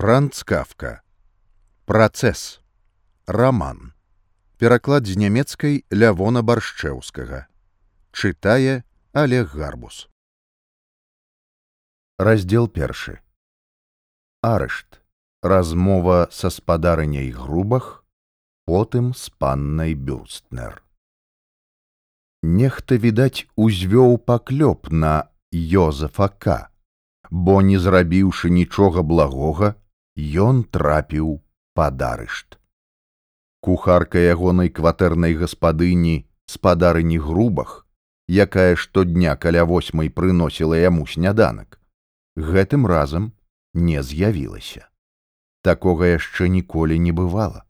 [0.00, 1.02] Франц Кафка.
[1.84, 2.62] Працэс.
[3.26, 3.92] Раман.
[4.56, 7.44] Пераклад з нямецкай лявона баршчэўскага.
[8.08, 10.08] Чытае Олег Гарбус.
[12.16, 13.20] Раздзел першы.
[14.40, 15.02] Арышт.
[15.42, 18.00] Размова са спадарыняй грубах,
[18.64, 20.80] потым з паннай бюстнер.
[22.40, 26.70] Нехта, відаць, узвёў паклёп на Йозефа К
[27.30, 29.74] бо не зрабіўшы нічога благога,
[30.20, 31.40] ён трапіў
[31.74, 32.58] пад арышт.
[33.60, 37.86] Кухарка ягонай кватэрнай гаспадыні спадарыні грубах,
[38.28, 41.80] якая штодня каля восьмай прыносіла яму сняданак,
[42.36, 43.32] гэтым разам
[43.74, 44.88] не з'явілася.
[45.62, 47.64] Такога яшчэ ніколі не бывала.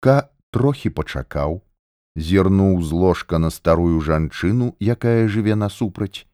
[0.00, 1.62] Ка трохі пачакаў,
[2.16, 6.26] зірнуў з ложка на старую жанчыну, якая жыве насупраць,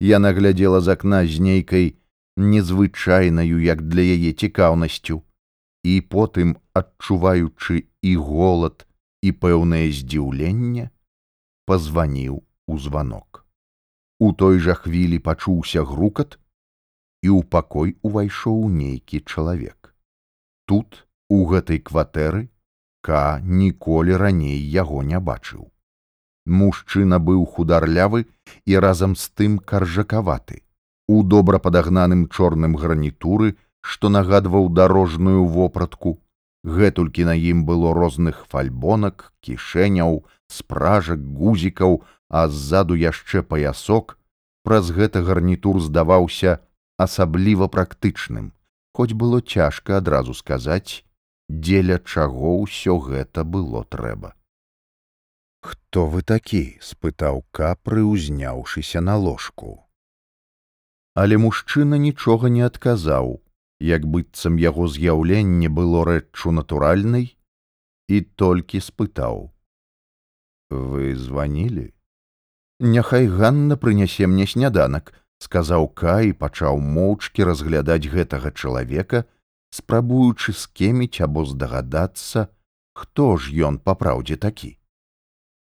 [0.00, 1.96] Яна глядзела з акна з нейкай
[2.36, 5.22] незвычайнаю як для яе цікаўнасцю,
[5.84, 8.86] і потым, адчуваючы і голад
[9.22, 10.90] і пэўнае здзіўленне,
[11.66, 13.46] пазваніў у званок.
[14.18, 16.38] У той жа хвілі пачуўся грукат,
[17.22, 19.94] і ў пакой увайшоў нейкі чалавек.
[20.66, 22.48] Тут, у гэтай кватэры,
[23.06, 25.70] Ка ніколі раней яго не бачыў.
[26.60, 28.26] Мужчына быў хударлявы
[28.66, 30.65] і разам з тым каржакаваты.
[31.08, 36.18] У добра падагнаным чорным гранітуры, што нагадваў дарожную вопратку,
[36.66, 44.18] гэтулькі на ім было розных фальбонак, кішэняў, спражак, гузікаў, а ззаду яшчэ паясок,
[44.66, 46.58] праз гэта гарнітур здаваўся
[46.98, 48.50] асабліва практычным,
[48.92, 51.06] хоць было цяжка адразу сказаць,
[51.48, 54.34] дзеля чаго ўсё гэта было трэба.
[55.62, 56.78] Хто вы такі?
[56.82, 59.85] спытаў капры, узняўшыся на ложку.
[61.16, 63.40] Але мужчына нічога не адказаў,
[63.80, 67.26] як быццам яго з'яўленне было рэччу натуральнай
[68.12, 69.48] і толькі спытаў:
[70.70, 71.86] «Вы званілі?
[72.80, 79.24] Няхай Ганна прынясе мне сняданак, сказаў Ка і пачаў моўчкі разглядаць гэтага чалавека,
[79.72, 82.48] спрабуючы скеміць або здагадацца,
[82.92, 84.76] хто ж ён па праўдзе такі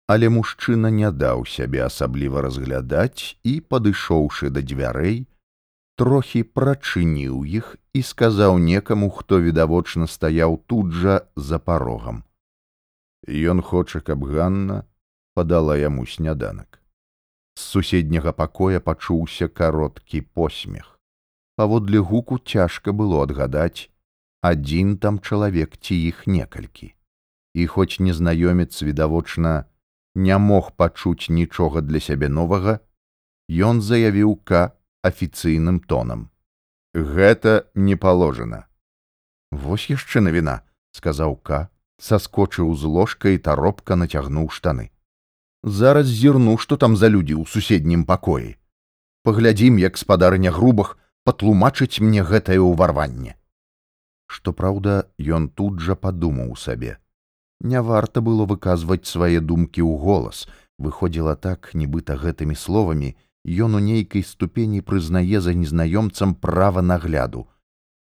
[0.08, 5.18] але мужчына не даў сябе асабліва разглядаць і падышоўшы да дзвярэй
[5.98, 12.22] трохі прачыніў іх і сказаў некаму хто відавочна стаяў тут жа за парогам.
[13.26, 14.84] Ён хоча каб ганна
[15.34, 16.78] падала яму сняданак.
[17.58, 20.94] З суседняга пакоя пачуўся кароткі посмех.
[21.58, 23.90] Паводле гуку цяжка было адгадаць
[24.40, 26.94] адзін там чалавек ці іх некалькі.
[27.58, 29.66] І хоць незнаёмец відавочна
[30.14, 32.78] не мог пачуць нічога для сябе новага,
[33.50, 34.77] ён заявіў ка
[35.08, 36.28] афіцыйным тонам.
[36.94, 38.66] Гэта не паложана.
[39.50, 40.60] Вось яшчэ навіна,
[40.92, 44.90] сказаў ка, саскочыў з ложка і таропка нацягнуў штаны.
[45.64, 48.54] Зараз зірну, што там за людзі ў суседнім пакоі.
[49.24, 50.94] Паглядзім, як спадарня грубах
[51.24, 53.34] патлумачыць мне гэтае ўварванне.
[54.28, 56.98] Што праўда, ён тут жа падумаў сабе
[57.60, 60.46] не варта было выказваць свае думкі ў голас
[60.78, 63.14] выходзіла так нібыта гэтымі словамі
[63.44, 67.46] ён у нейкай ступені прызнае за незнаёмцам права нагляду.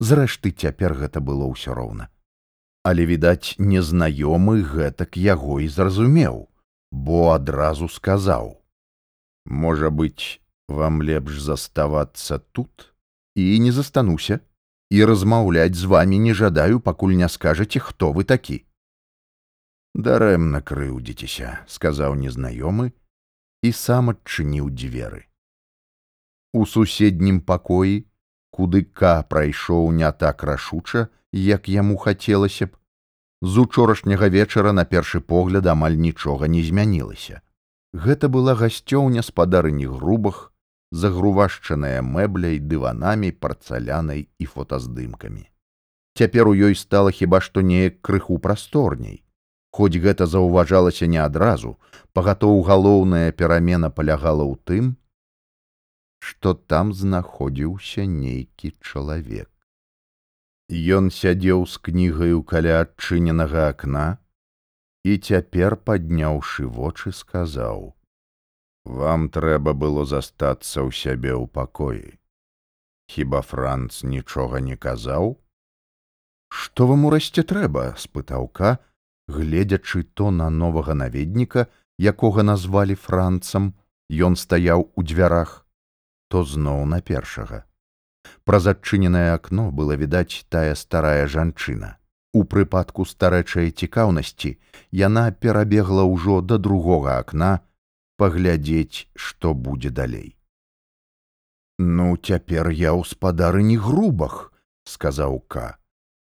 [0.01, 2.09] Зрэшты цяпер гэта было ўсё роўна.
[2.85, 6.49] Але відаць незнаёмы гэтак яго і зразумеў
[6.91, 8.57] бо адразу сказаў.
[9.47, 12.95] Можа быць вам лепш заставацца тут
[13.35, 14.41] і не застануся
[14.91, 18.65] і размаўляць з вами не жадаю пакуль не скажаце хто вы такі
[19.95, 22.93] дарэмна крыўдзіцеся сказаў незнаёмы
[23.63, 25.27] і сам адчыніў дзверы
[26.53, 27.97] у суседнім пакоі
[28.51, 32.81] куды ка прайшоў не так рашуча як яму хацелася б
[33.43, 37.41] з учорашняга вечара на першы погляд амаль нічога не змянілася.
[37.93, 40.53] Гэта была гасцёўня спадарыні грубах
[40.93, 45.49] загрувашчаная мэбляй дыванамі парцалянай і фотаздымкамі.
[46.19, 49.25] Цяпер у ёй стала хіба што неяк крыху прасторней
[49.71, 51.77] Хоць гэта заўважалася не адразу,
[52.13, 54.97] пагатоў галоўная перамена палягала ў тым,
[56.19, 59.49] што там знаходзіўся нейкі чалавек.
[60.71, 64.19] Ён сядзеў з кнігаю каля адчыненага акна
[65.03, 67.95] і цяпер, падняўшы вочы, сказаў:
[69.01, 72.19] «Вам трэба было застацца ў сябе ў пакоі.
[73.11, 75.35] Хіба Франц нічога не казаў?
[76.51, 78.79] Што вам урасце трэба?— спытаў ка,
[79.37, 81.67] гледзячы то на новага наведніка,
[81.99, 83.73] якога назвалі францам,
[84.11, 85.67] ён стаяў у дзвярах,
[86.29, 87.65] то зноў на першага.
[88.45, 91.97] Праз адчыненае акно было відаць тая старая жанчына.
[92.33, 94.55] У прыпадку старэчай цікаўнасці
[94.95, 97.61] яна перабегла ўжо да другога акна
[98.17, 100.37] паглядзець, што будзе далей.
[101.79, 104.53] Ну, цяпер я ў спадарыні грубах,
[104.85, 105.80] сказаў К.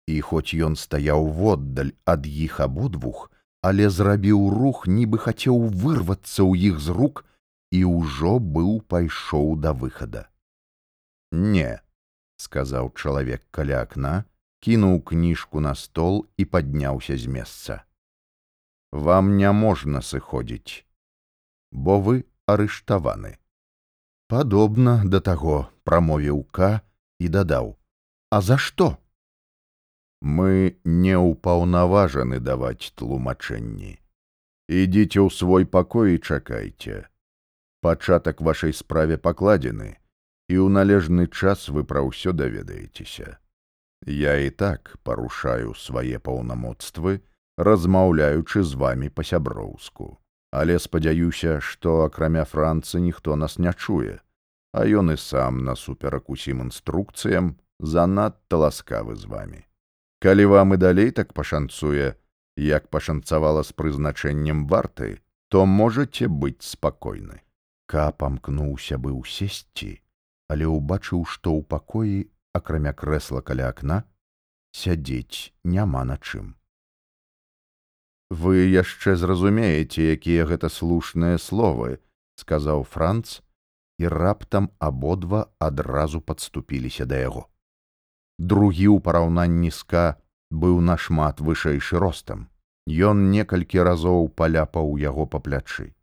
[0.07, 3.31] І хоць ён стаяў воддаль ад іх абодвух,
[3.65, 7.25] але зрабіў рух, нібы хацеў вырвацца ў іх з рук
[7.73, 10.29] і ўжо быў пайшоў да выхада.
[11.33, 11.81] Не,
[12.37, 14.29] сказаў чалавек каля акна,
[14.61, 17.81] кінуў кніжку на стол і падняўся з месца.
[18.93, 20.85] Вам не можна сыходзіць,
[21.73, 23.37] бо вы арыштаваны.
[24.29, 26.81] Падобна да таго прамовіў К
[27.19, 27.77] і дадаў:
[28.35, 28.97] «А за што?
[30.25, 34.01] Мы не ўпаўнаважаны даваць тлумачэнні.
[34.73, 37.13] Ідзіце ў свой пакой і чакайце.
[37.85, 40.01] Пачатак вашай справе пакладзены,
[40.49, 43.37] і ў належны час вы пра ўсё даведаецеся.
[44.09, 47.21] Я і так парушаю свае паўнамоцтвы,
[47.61, 50.17] размаўляючы з вамі па-сяброўску.
[50.57, 54.25] Але спадзяюся, што акрамя францы ніхто нас не чуе,
[54.73, 59.69] а ён і сам насуперак усім інструкцыям занадта ласкавы з вамі.
[60.25, 62.15] Калі вам і далей так пашанцуе,
[62.57, 65.21] як пашанцавала з прызначэннем варты,
[65.53, 67.45] то можете быць спакойны.
[67.85, 70.01] Ка памкнуўся быў сесці,
[70.49, 74.09] але ўбачыў, што ў пакоі, акрамя крэсла каля акна,
[74.73, 76.57] сядзець няма на чым.
[78.33, 82.01] Вы яшчэ зразумееце, якія гэта слушныя словы,
[82.41, 83.45] сказаў Франц,
[84.01, 87.51] і раптам абодва адразу падступіліся да яго.
[88.39, 90.19] Другі ў параўнанні ска
[90.51, 92.49] быў нашмат вышэйшы ростам.
[92.87, 95.95] Ён некалькі разоў паляпаў яго па плячы.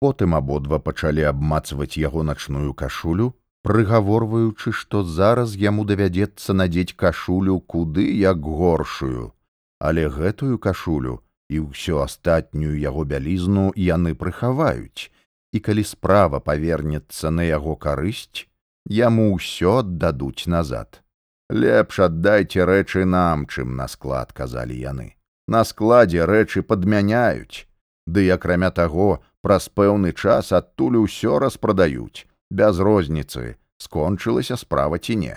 [0.00, 8.06] Потым абодва пачалі абмацваць яго начную кашулю, прыгаворваючы, што зараз яму давядзецца надзець кашулю куды
[8.16, 9.34] як горшую,
[9.78, 11.20] але гэтую кашулю
[11.50, 15.10] і ўсё астатнюю яго бялізну яны прыхаваюць,
[15.52, 18.46] і калі справа павернецца на яго карысць,
[18.86, 21.02] яму ўсё аддадуць назад.
[21.50, 25.16] Лепш аддайце рэчы нам, чым на склад казалі яны.
[25.48, 27.64] На складзе рэчы падмяняюць,
[28.06, 32.26] ды акрамя таго, праз пэўны час адтуль усё распрадаюць.
[32.50, 35.36] Без розніцы скончылася справа ці не.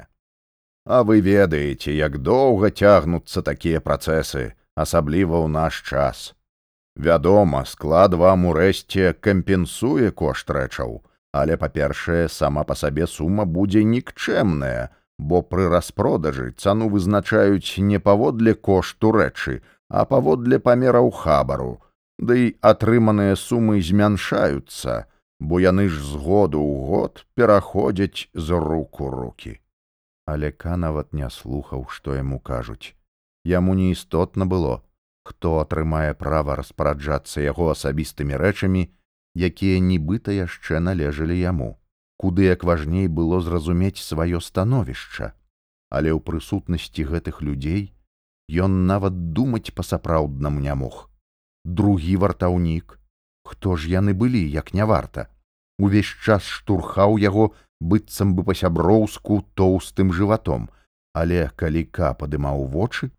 [0.85, 6.35] А вы ведаеце як доўга цягнуцца такія працэсы асабліва ў наш час.
[6.95, 10.99] Вядома склад вам урэшце кампенсуе кошт рэчаў
[11.31, 14.91] але па-першае сама па сабе сума будзе нікчэмная
[15.29, 21.71] бо пры распродажы цану вызначаюць не паводле кошту рэчы а паводле памераў хабару
[22.21, 25.09] ды і атрыманыя сумы змяншаюцца,
[25.41, 29.57] бо яны ж з году ў год пераходзяць з рук у руки.
[30.29, 32.93] Але ка нават не слухаў, што яму кажуць.
[33.43, 34.85] Яму неістотна было,
[35.25, 38.85] хто атрымае права распараджацца яго асабістымі рэчамі,
[39.33, 41.80] якія нібыта яшчэ належалі яму,
[42.21, 45.33] куды як важней было зразумець сваё становішча,
[45.89, 47.89] але ў прысутнасці гэтых людзей
[48.65, 51.09] ён нават думаць па-сапраўднаму не мог.
[51.65, 52.99] Другі вартаўнік.
[53.43, 55.27] Хто ж яны былі як не варта?
[55.81, 57.51] Увесь час штурхаў яго
[57.81, 60.69] быццам бы па-сяброўску тоўстым жыватом.
[61.17, 63.09] Але калі ка падымаў вочы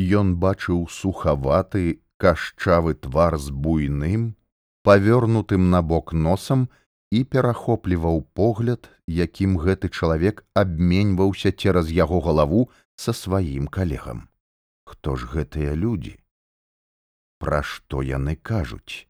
[0.00, 4.34] ён бачыў сухаваты кашчавы твар з буйным
[4.88, 6.68] павёрнутым на бок носам
[7.10, 14.28] і перахопліваў погляд якім гэты чалавек абменьваўся цераз яго галаву са сваім калегам.
[14.84, 16.18] Хто ж гэтыя людзі?
[17.38, 19.08] Пра што яны кажуць?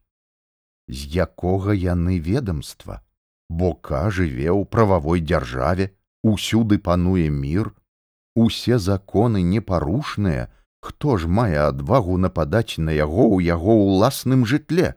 [0.87, 3.01] З якога яны ведомства
[3.49, 5.89] бо ка жыве ў прававой дзяржаве
[6.23, 7.73] усюды пануе мір
[8.35, 10.47] усе законы непарушныя
[10.85, 14.93] хто ж мае адвагу нападаць на яго ў яго ўласным жытле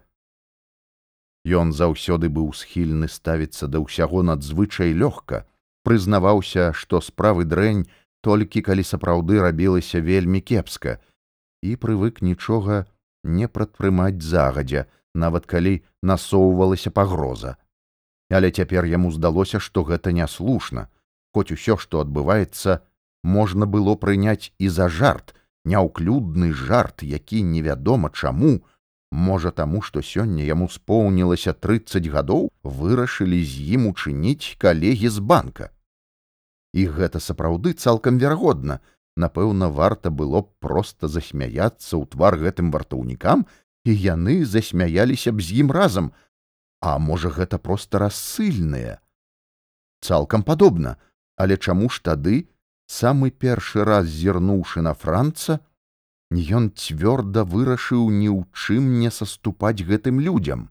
[1.47, 5.45] Ён заўсёды быў схільны ставіцца да ўсяго надзвычай лёгка
[5.83, 7.87] прызнаваўся што справы дрэнь
[8.23, 10.99] толькі калі сапраўды рабілася вельмі кепска
[11.63, 12.87] і прывык нічога
[13.25, 17.57] не прадпрымаць загадзя, нават калі насоўвалася пагроза.
[18.31, 20.89] Але цяпер яму здалося, што гэта няслушна,
[21.35, 22.81] хоць усё, што адбываецца,
[23.23, 25.35] можна было прыняць і за жарт,
[25.65, 28.63] няўклюдны жарт, які невядома чаму,
[29.12, 35.69] можа таму, што сёння яму споўнілася трыццаць гадоў, вырашылі з ім учыніць калегі з банка.
[36.73, 38.81] І гэта сапраўды цалкам верагодна,
[39.16, 43.45] напэўна варта было б проста засмяяцца ў твар гэтым вартаўнікам
[43.85, 46.12] і яны засмяяліся б з ім разам.
[46.81, 48.99] А можа гэта проста рассыльныя?
[50.00, 50.97] Цалкам падобна.
[51.37, 52.49] Але чаму ж тады
[52.88, 55.61] самы першы раз зірнуўшы на франца
[56.37, 60.71] ён цвёрда вырашыў ні ў чым не саступаць гэтым людзям.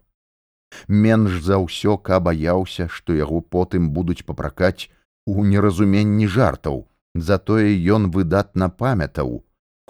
[0.88, 4.90] Менш за ўсё ка баяўся што яго потым будуць папракаць
[5.28, 6.88] у неразуменні жартаў.
[7.14, 9.42] Затое ён выдатна памятаў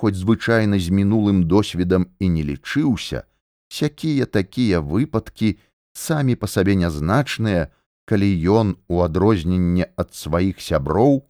[0.01, 3.21] хоць звычайна з мінулым досведам і не лічыўся
[3.69, 5.51] сякія такія выпадкі
[5.93, 7.67] самі па сабе нязначныя
[8.09, 8.29] калі
[8.61, 11.21] ён у адрозненне ад сваіх сяброў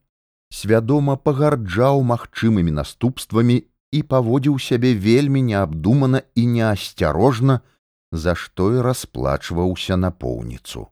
[0.61, 3.57] свядома пагарджаў магчымымі наступствамі
[3.91, 7.59] і паводзіў сябе вельмі неабдумана і неасцярожна
[8.11, 10.85] за што і расплачваўся напоўніцу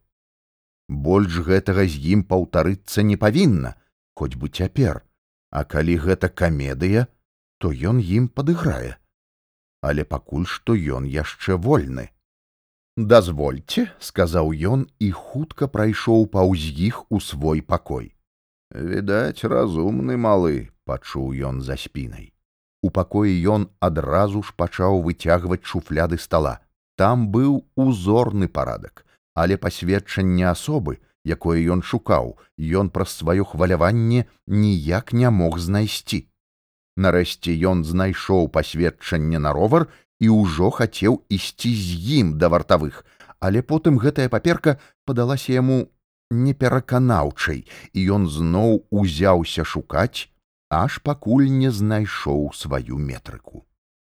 [1.08, 3.76] больш гэтага з ім паўтарыцца не павінна
[4.20, 5.04] хоць бы цяпер
[5.50, 7.08] а калі гэта камедыя
[7.60, 8.96] то ён ім падыграе.
[9.82, 12.10] Але пакуль што ён яшчэ вольны.
[12.98, 18.12] Дазвольце сказаў ён і хутка прайшоў паўз іх у свой пакой.
[18.72, 22.34] Відаць разумны малы пачуў ён за спінай
[22.82, 26.60] у пакоі ён адразу ж пачаў выцягваць шуфляды стала
[26.96, 29.06] там быў узорны парадак
[29.36, 32.34] але пасведчанне асобы якое ён шукаў
[32.82, 36.26] ён праз сваё хваляванне ніяк не мог знайсці.
[36.98, 39.88] Нарэшце ён знайшоў пасведчанне на ровар
[40.20, 43.06] і ўжо хацеў ісці з ім да вартавых
[43.40, 45.88] але потым гэтая паперка падалася яму
[46.30, 50.28] непераканаўчай і ён зноў узяўся шукаць
[50.70, 53.66] аж пакуль не знайшоў сваю метрыку.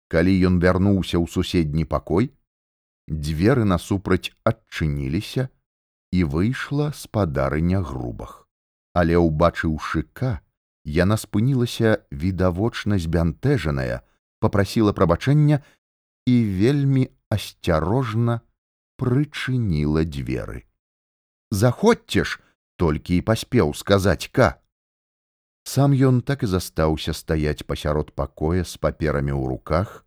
[0.08, 2.30] Калі ён вярнуўся ў суседні пакой
[3.10, 5.50] дзверы насупраць адчыніліся
[6.12, 8.48] і выйшла спадарыня грубах.
[8.94, 10.40] Але ўбачыўшы ка
[10.86, 14.02] яна спынілася відавочна збянтэжаная
[14.40, 15.62] попрасіла прабачэння
[16.28, 18.42] і вельмі асцярожна
[19.02, 20.66] прычыніла дзверы.
[21.52, 22.40] Заходзьце ж
[22.78, 24.61] толькі і паспеў сказаць ка
[25.64, 30.06] сам ён так і застаўся стаяць пасярод пакоя з паперамі ў руках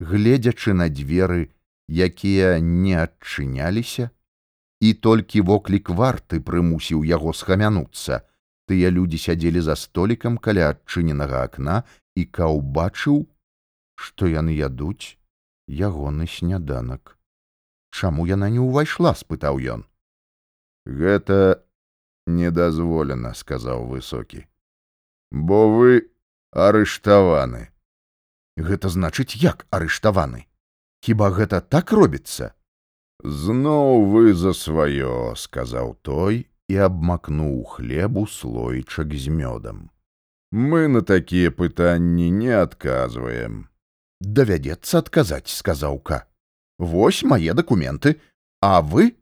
[0.00, 1.50] гледзячы на дзверы
[1.88, 4.10] якія не адчыняліся
[4.80, 8.26] і толькі воклік варты прымусіў яго схамянуцца.
[8.66, 11.84] Тыя людзі сядзелі за столікам каля адчыненага акна
[12.18, 13.24] і каўбачыў
[13.94, 15.16] што яны ядуць
[15.70, 17.16] ягоны сняданак.
[17.94, 19.86] Чаму яна не ўвайшла спытаў ён.
[20.84, 21.62] Гэта
[22.26, 24.44] недазволена сказаў высокі
[25.30, 26.10] бо вы
[26.52, 27.68] арыштаваны.
[28.56, 30.46] Гэта значыць як арыштаваны?
[31.04, 32.54] Хіба гэта так робіцца?
[33.22, 39.90] Зноў вы за сваё сказаў той і абмакнуў хлебу слойчак з мёдам.
[40.52, 43.68] Мы на такія пытанні не адказваем.
[44.20, 46.24] Давядзецца адказаць сказаў ка.
[46.78, 48.20] Вось мае дакументы.
[48.62, 49.16] А вы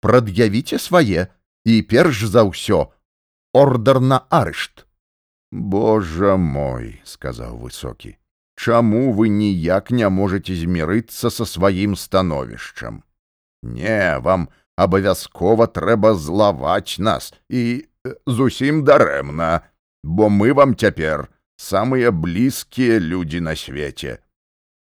[0.00, 1.32] прад'явіце свае.
[1.64, 2.92] І перш за ўсё
[3.56, 4.83] ордар на арышт
[5.54, 8.18] божа мой сказаў высокі
[8.58, 13.02] чаму вы ніяк не можете змірыцца са сваім становішчам
[13.64, 17.88] Не, вам абавязкова трэба злаваць нас і
[18.26, 19.64] зусім дарэмна,
[20.04, 24.18] бо мы вам цяпер самыя блізкія людзі на свеце.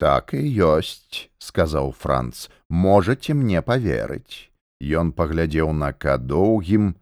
[0.00, 4.48] Так і ёсць, сказаў Франц, можаце мне поверыць.
[4.80, 6.94] Ён паглядзеў на кадоўгім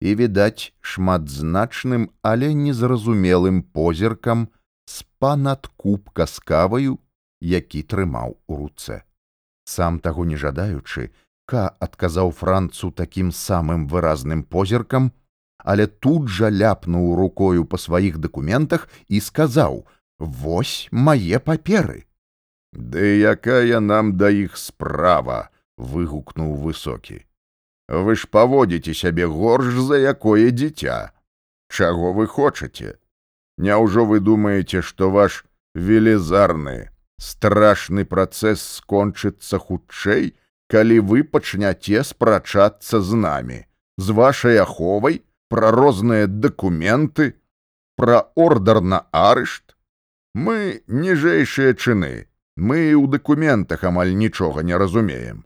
[0.00, 4.48] і відаць шматзначным, але незразумелым позіркам
[4.86, 6.98] з па-над кубка з каваю,
[7.40, 9.02] які трымаў у руцэ.
[9.64, 11.10] Сам таго не жадаючы
[11.46, 15.12] ка адказаў францу такім самым выразным позіркам
[15.66, 19.80] але тут жа ляпнуў рукою па сваіх дакументах і сказаў
[20.18, 20.74] вось
[21.06, 22.02] мае паперы
[22.94, 25.38] ды якая нам да іх справа
[25.94, 27.18] выгукнуў высокі
[27.88, 31.12] вы ж паводзіце сябе горш за якое дзіця
[31.68, 32.98] чаго вы хочаце
[33.58, 40.34] няўжо вы думаеце што ваш велізарны страшны працэс скончыцца хутчэй,
[40.68, 43.58] калі вы пачняце спрачацца з намі,
[43.96, 47.34] з вашай аховай пра розныя дакументы,
[47.96, 49.76] пра ордар на арышт.
[50.34, 55.44] Мы ніжэйшыя чыны, мы ў дакументах амаль нічога не разумеем.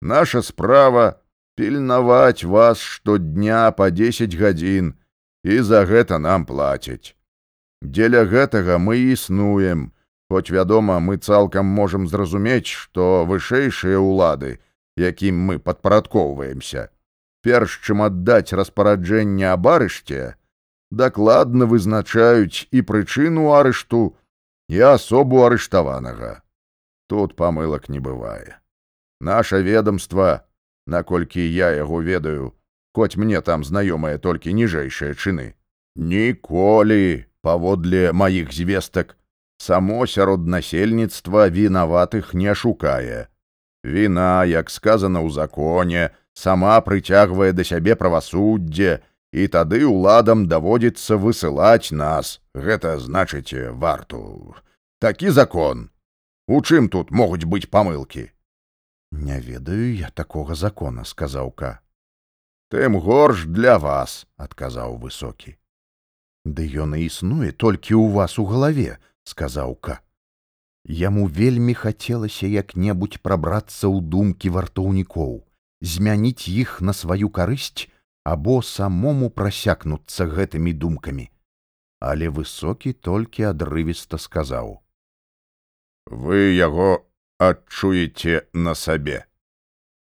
[0.00, 1.20] Наша справа
[1.56, 4.94] пільнаваць вас штодня па 10 гадзін
[5.44, 7.14] і за гэта нам плацяць.
[7.82, 9.90] Дзеля гэтага мы існуем,
[10.32, 14.64] Хоць вядома, мы цалкам можам зразумець, што вышэйшыя ўлады,
[14.96, 16.88] якім мы падпарадкоўваемся,
[17.44, 20.40] перш чым аддаць распараджэнне аб арышце,
[20.88, 24.00] дакладна вызначаюць і прычыну арышту
[24.72, 26.32] і асобу арыштаванага.
[27.12, 28.56] Тут памылак не бывае.
[29.20, 30.48] Наша ведомства,
[30.86, 32.52] наколькі я яго ведаю,
[32.94, 35.54] хоць мне там знаёмыя толькі ніжэйшыя чыны.
[35.96, 39.16] Ніколі, паводле маіх звестак,
[39.58, 43.28] само сярод насельніцтва вінаватых не шукае.
[43.84, 49.00] Віна, як сказана ў законе, сама прыцягвае да сябе правасуддзе,
[49.32, 54.54] і тады ўладам даводзіцца высылаць нас, гэта значыць варту.
[55.00, 55.88] Такі закон.
[56.48, 58.28] У чым тут могуць быць памылкі?
[59.12, 61.80] Не ведаю я такога закона, сказаў ка.
[62.72, 65.58] Тым горш для вас, адказаў высокі.
[66.48, 68.96] Ды ён і існуе толькі ў вас у галаве,
[69.28, 70.00] сказаў ка.
[70.88, 75.44] Яму вельмі хацелася як-небудзь прабрацца ў думкі вартаўнікоў,
[75.84, 77.92] змяніць іх на сваю карысць
[78.24, 81.28] або самому прасякнуцца гэтымі думкамі.
[82.00, 84.80] Але высокі толькі адрывіста сказаў:
[86.10, 87.11] «Вы яго
[87.48, 89.24] адчуеце на сабе.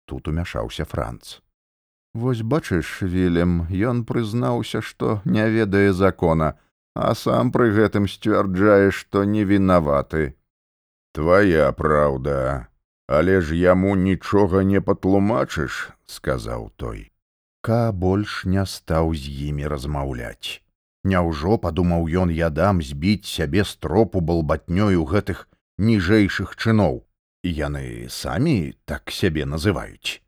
[0.06, 1.40] Тут умяшаўся Франц.
[2.14, 6.58] Вось бачыш, Вілем, ён прызнаўся, што не ведае закона,
[6.94, 10.36] а сам пры гэтым сцвярджае, што не вінаваты.
[11.16, 12.68] Твая праўда,
[13.08, 17.08] але ж яму нічога не патлумачыш, сказаў той.
[17.62, 20.60] Ка больш не стаў з імі размаўляць.
[21.04, 25.48] Няўжо падумаў ён я дам збіць сябе з тропу балбатнёю гэтых
[25.78, 27.02] ніжэйшых чыноў,
[27.42, 30.22] яны самі так сябе называюць.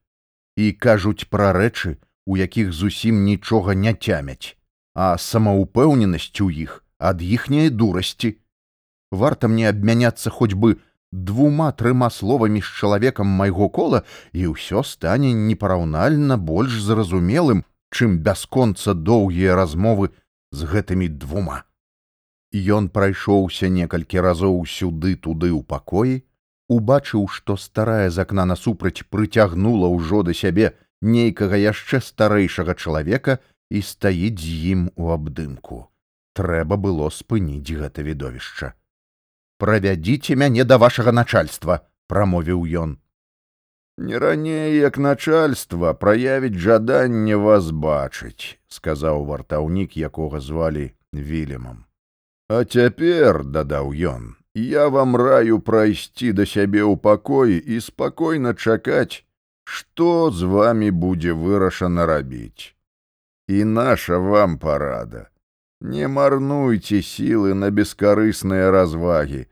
[0.56, 4.56] І кажуць пра рэчы, у якіх зусім нічога не цямяць
[4.94, 8.38] а самаўпэўненасць у іх ад іхняй дурасці.
[9.10, 10.78] Варта мне абмяняцца хоць бы
[11.12, 14.02] двума трыма словамі з чалавекам майго кола
[14.32, 20.10] і ўсё стане непараўнальна больш зразумелым, чым бясконца доўгія размовы
[20.50, 21.62] з гэтымі двума.
[22.54, 26.22] Ён прайшоўся некалькі разоў сюды туды ў пакоі,
[26.68, 33.38] убачыў, што старая з акна насупраць прыцягнула ўжо да сябе нейкага яшчэ старэйшага чалавека,
[33.70, 35.88] і стаіць з ім у абдымку.
[36.34, 38.74] Трэба было спыніць гэта відовішча.
[39.58, 42.98] Правядзіце мяне да вашага начальства, прамовіў ён.
[43.96, 51.84] Не раней, як начальства праявіць жаданне вас бачыць, сказаў вартаўнік, якога звалі вілемам.
[52.50, 59.24] А цяпер дадаў ён, я вам раю прайсці да сябе ў пакоі і спакойна чакаць,
[59.64, 62.74] што з вами будзе вырашана рабіць.
[63.48, 65.28] І наша вам парада.
[65.80, 69.46] Не марнуйце сілы на бескарысныя развагі.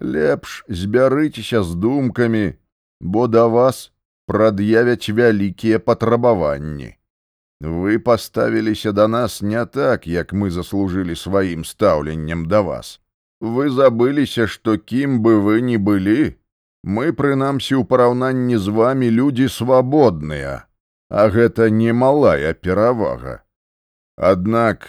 [0.00, 2.54] Лепш збярыцеся з думкамі,
[3.00, 3.92] бо да вас
[4.26, 6.96] прад'явяць вялікія патрабаванні.
[7.60, 13.00] Вы паставіліся да нас не так, як мы заслужылі сваім стаўленнем да вас.
[13.40, 16.40] Вы забыліся, што кім бы вы ні былі,
[16.82, 20.64] мы прынамсі ў параўнанні з вами людзі свабодныя,
[21.10, 23.44] а гэта немалая перавага.
[24.16, 24.88] Аднак,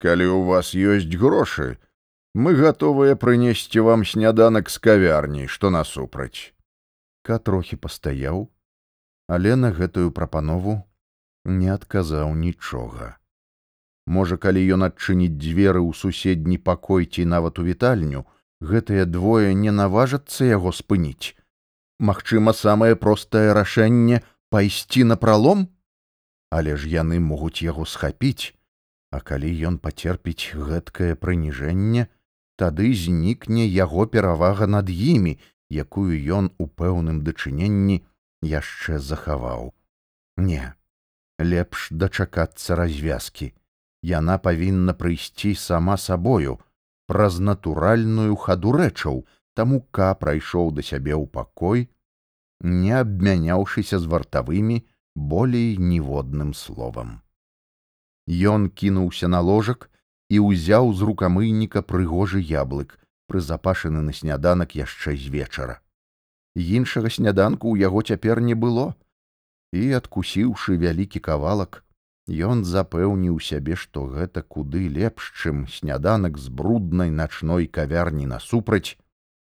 [0.00, 1.76] калі ў вас ёсць грошы,
[2.32, 6.56] мы гатовыя прынесці вам сняданак з кавярні, што насупраць.
[7.20, 8.48] Ка трохі пастаяў,
[9.28, 10.80] але на гэтую прапанову
[11.44, 13.19] не адказаў нічога.
[14.06, 18.24] Можа, калі ён адчыніць дзверы ў суседні пакой ці нават у вітальню,
[18.60, 21.36] гэтыя двое не наважацца яго спыніць.
[22.00, 25.68] Магчыма, самае простае рашэнне пайсці на пралом,
[26.50, 28.56] але ж яны могуць яго схапіць,
[29.10, 32.06] А калі ён пацерпіць гэткае прыніжэнне,
[32.62, 35.34] тады знікне яго перавага над імі,
[35.84, 37.96] якую ён у пэўным дачыненні
[38.46, 39.74] яшчэ захаваў.
[40.38, 40.74] Не,
[41.42, 43.50] лепш дачакацца развязкі.
[44.02, 46.58] Яна павінна прыйсці сама сабою
[47.10, 51.90] праз натуральную хаду рэчаў, таму ка прайшоў да сябе ў пакой,
[52.60, 57.20] не абмяняўшыся з вартавымі болей ніводным словам.
[58.30, 59.90] Ён кінуўся на ложак
[60.30, 65.80] і ўзяў з рукамыйніка прыгожы яблык, прызапашаны на сняданак яшчэ з вечара.
[66.54, 68.94] Іншага сняданку ў яго цяпер не было,
[69.74, 71.82] і, адкусіўшы вялікі кавалак,
[72.28, 78.96] ён запэўніў сябе, што гэта куды лепш, чым сняданак з бруднай начной кавярні насупраць,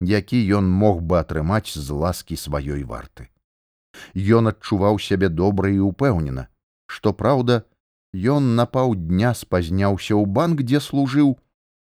[0.02, 3.30] які ён мог бы атрымаць з ласкі сваёй варты.
[4.14, 6.48] Ён адчуваў сябе добра і ўпэўнена,
[6.86, 7.66] што праўда,
[8.14, 11.38] ён на паўдня спазняўся ў банк, дзе служыў,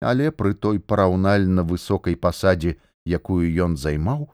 [0.02, 4.30] але пры той параўнальна высокай пасадзе, якую ён займаў,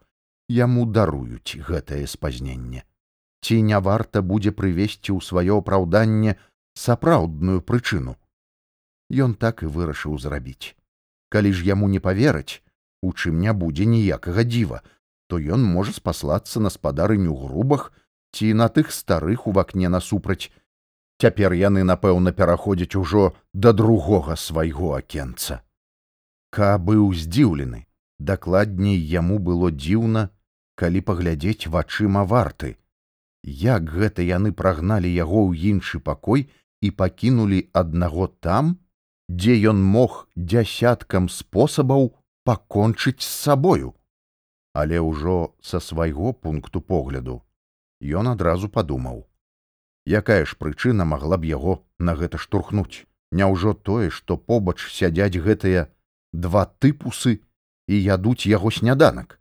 [0.48, 2.87] яму даруюць гэтае спазненне.
[3.48, 6.36] Ці не варта будзе прывесці ў сваё апраўданне
[6.76, 8.18] сапраўдную прычыну.
[9.08, 10.76] Ён так і вырашыў зрабіць.
[11.32, 12.60] Калі ж яму не павераць,
[13.00, 14.84] у чым не будзе ніякага дзіва,
[15.32, 17.88] то ён можа спаслацца на спадарыню грубах
[18.36, 20.52] ці на тых старых у вакне насупраць,
[21.18, 25.62] Цяпер яны, напэўна, пераходзяць ужо да другога свайго акенца.
[26.54, 27.88] Ка быў здзіўлены,
[28.20, 30.30] дакладней яму было дзіўна,
[30.76, 32.78] калі паглядзець вачыма варты.
[33.44, 36.50] Як гэта яны прагналі яго ў іншы пакой
[36.82, 38.78] і пакінулі аднаго там,
[39.30, 43.94] дзе ён мог дзясяткам спосабаў пакончыць з сабою.
[44.74, 47.42] Але ўжо са свайго пункту погляду
[48.02, 49.26] ён адразу падумаў
[50.06, 55.88] якая ж прычына магла б яго на гэта штурхнуць няўжо тое што побач сядзяць гэтыя
[56.34, 57.42] два тыпусы
[57.88, 59.40] і ядуць яго сняданак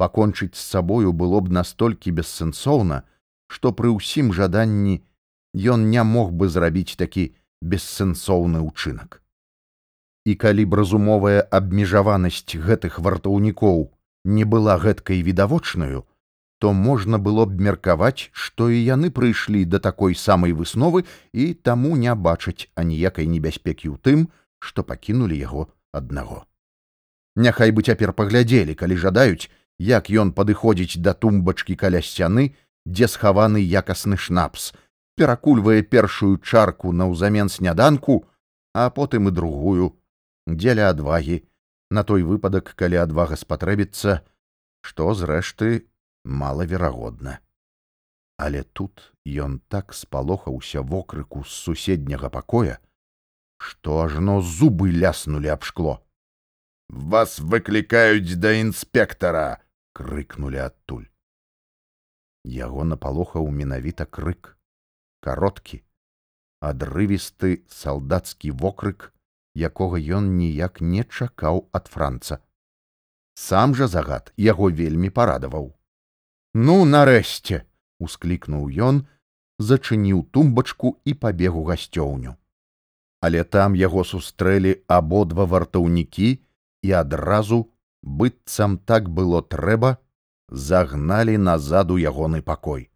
[0.00, 3.04] пакончыць з сабою было б настолькі бессэнсоўна
[3.50, 4.98] што пры ўсім жаданні
[5.76, 7.26] ён не мог бы зрабіць такі
[7.72, 9.18] бессэнсоўны ўчынак
[10.30, 13.82] і калі б разумовая абмежаванасць гэтых вартаўнікоў
[14.36, 16.06] не была гэткай відавочнаю
[16.60, 21.96] то можна было б меркаваць, што і яны прыйшлі да такой самай высновы і таму
[21.96, 24.28] не бачаць аніякай небяспекі ў тым,
[24.60, 26.44] што пакінулі яго аднаго.
[27.34, 29.48] Няхай бы цяпер паглядзелі, калі жадаюць,
[29.80, 32.52] як ён падыходзіць да тумбачкі каля сцяны,
[32.86, 34.72] дзе схаваны якасны шнапс,
[35.16, 38.24] перакульвае першую чарку наўзамен сняданку,
[38.74, 39.92] а потым і другую,
[40.46, 41.42] дзеля адвагі,
[41.90, 44.22] на той выпадак, калі адвага спатрэбіцца,
[44.80, 45.90] што зрэшты
[46.24, 47.40] малаверагодна.
[48.38, 52.78] Але тут ён так спалохаўся вокрыку з суседняга пакоя,
[53.60, 56.00] што ажно зубы ляснулі аб шкло.
[56.88, 59.60] Вас выклікаюць да інспектара,
[59.92, 61.09] крыкнули адтуль.
[62.44, 64.56] Яго напалохаў менавіта крык,
[65.20, 65.82] кароткі,
[66.60, 69.12] адрывісты салдацкі вокрык,
[69.54, 72.40] якога ён ніяк не чакаў ад франца.
[73.34, 75.72] Сам жа загад яго вельмі парадаваў.
[76.54, 77.64] Ну, нарэшце,
[78.00, 79.06] усклікнуў ён,
[79.60, 82.36] зачыніў тумбачку і пабег у гасцёўню.
[83.20, 86.28] Але там яго сустрэлі абодва вартаўнікі
[86.82, 87.68] і адразу,
[88.02, 89.98] быццам так было трэба,
[90.50, 92.90] загналі назад у ягоны пакой.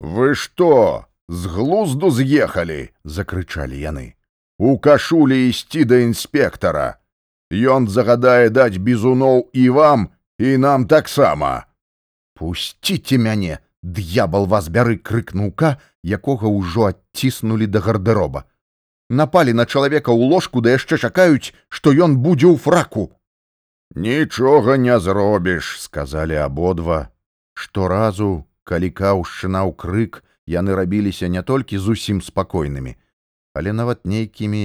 [0.00, 4.14] Вы што, з глузду з'ехалі, закрычалі яны.
[4.58, 6.98] У кашулі ісці да інспектара.
[7.50, 11.66] Ён загадае даць бізуноў і вам і нам таксама
[12.36, 18.44] пусціце мяне д'ябал вас бяры крыкнуўка якога ўжо адціснулі да гардэроба
[19.08, 23.08] напалі на чалавека ў ложку да яшчэ чакаюць што ён будзе ў фраку
[23.96, 27.00] нічога не зробіш сказалі абодва
[27.54, 28.30] шторазу
[28.68, 32.96] калі каўшчынаў крык яны рабіліся не толькі зусім спакойнымі
[33.56, 34.64] але нават нейкімі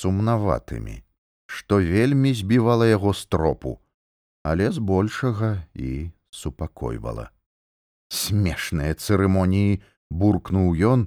[0.00, 0.98] сумнаватымі
[1.46, 3.78] што вельмі збівала яго стропу
[4.42, 7.30] але збольшага і супакойвала.
[8.08, 11.06] Смешныя цырымоніі буркнуў ён,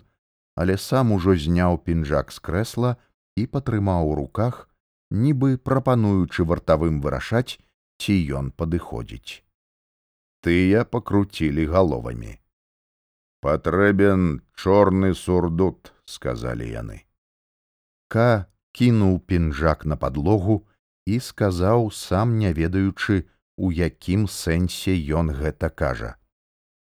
[0.55, 2.95] але сам ужо зняў пінжак з крэсла
[3.35, 4.69] і патрымаў у руках,
[5.15, 7.57] нібы прапануючы вартавым вырашаць,
[7.99, 9.41] ці ён падыходзіць.
[10.43, 12.35] Тыя пакруцілі галовамі.
[13.45, 17.05] Патрэбен чорны сурдут, сказалі яны.
[18.09, 20.65] Ка кінуў пінжак на падлогу
[21.05, 23.25] і сказаў, сам не ведаючы,
[23.57, 26.15] у якім сэнсе ён гэта кажа.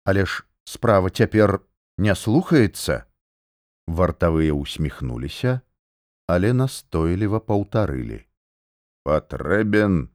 [0.06, 1.60] Але ж справа цяпер
[1.98, 3.04] не слухаецца.
[3.88, 5.60] Вартавыя ўсміхнуліся,
[6.34, 8.20] але настойліва паўтарылі.
[9.08, 10.10] Патрэбен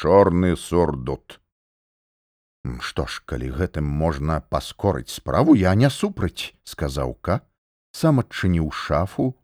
[0.00, 1.40] чорны сурдут.
[2.80, 7.40] Што ж, калі гэтым можна паскорыць справу, я не супраць, сказаў ка,
[7.92, 9.34] сам адчыніў шафу,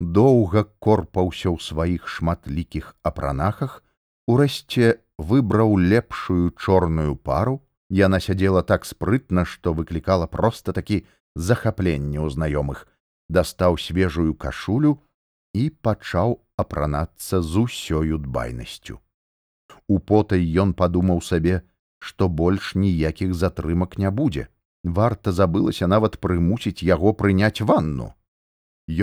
[0.00, 3.82] доўга корпаўся ў сваіх шматлікіх апранахах,
[4.26, 12.32] урасце выбраў лепшую чорную пару яна сядзела так спрытна што выклікала проста такі захапленне ў
[12.34, 12.86] знаёмых
[13.28, 14.98] дастаў свежую кашулю
[15.54, 18.98] і пачаў апранацца з усёю дбайнасцю
[19.88, 21.62] у потай ён падумаў сабе
[22.10, 24.46] што больш ніякіх затрымак не будзе
[24.98, 28.12] варта забылася нават прымусіць яго прыняць ванну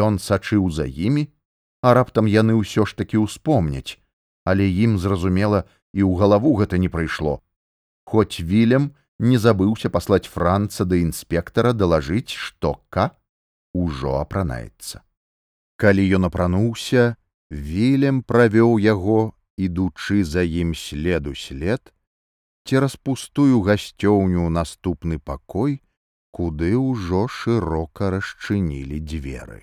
[0.10, 1.28] ён сачыў за імі
[1.82, 3.98] а раптам яны ўсё ж такі ўспомняць
[4.44, 7.42] але ім зразумела і ў галаву гэта не прыйшло.
[8.06, 13.12] Хоць вілем не забыўся паслаць франца да інспектара далажыць, што ка
[13.74, 15.04] ўжо апранаецца.
[15.82, 17.18] Калі ён апрануўся,
[17.50, 21.94] вілем правёў яго, ідучы за ім следу след,
[22.70, 25.82] цераз пустую гасцёўню наступны пакой,
[26.30, 29.62] куды ўжо шырока расчынілі дзверы.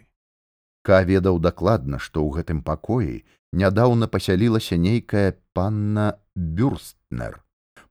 [0.83, 7.43] Ка ведаў дакладна, што ў гэтым пакоі нядаўна пасялілася нейкая панна бюрстнер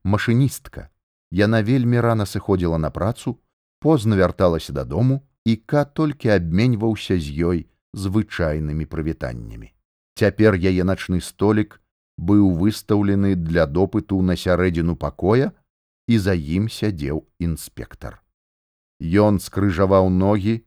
[0.04, 0.88] машыністка
[1.30, 3.38] яна вельмі рана сыходзіла на працу
[3.80, 9.72] позна вярталася дадому і ка толькі абменьваўся з ёй звычайнымі прывітаннямі.
[10.18, 11.80] Цяпер яе начны столік
[12.18, 15.52] быў выстаўлены для допыту на сярэдзіну пакоя,
[16.08, 18.18] і за ім сядзеў інспектор.
[18.98, 20.64] Ён скрыжаваў ногі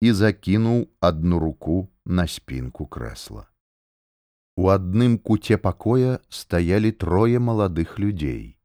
[0.00, 3.46] і закінуў адну руку на спінку крэсла.
[4.56, 8.58] У адным куце пакоя стаялі трое маладых людзей.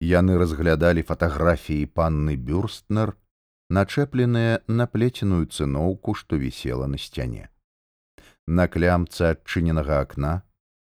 [0.00, 3.14] Яны разглядалі фатаграфіі панны бюрстнер,
[3.72, 7.48] начэпленыя на плеценую цыноўку, што вісела на сцяне.
[8.46, 10.42] На клямцы адчыненага акна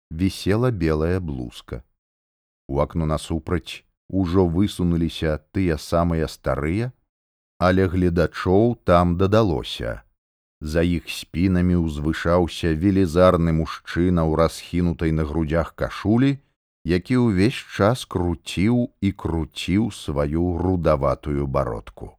[0.09, 1.83] вісела белая блузка.
[2.67, 6.91] У акно насупраць ужо высунуліся тыя самыя старыя,
[7.59, 10.01] але гледачоў там дадалося.
[10.61, 16.37] За іх спінамі ўзвышаўся велізарны мужчына ў расхінутай на грудях кашулі,
[16.87, 22.16] які ўвесь час круціў і круціў сваю рудаватую бародку.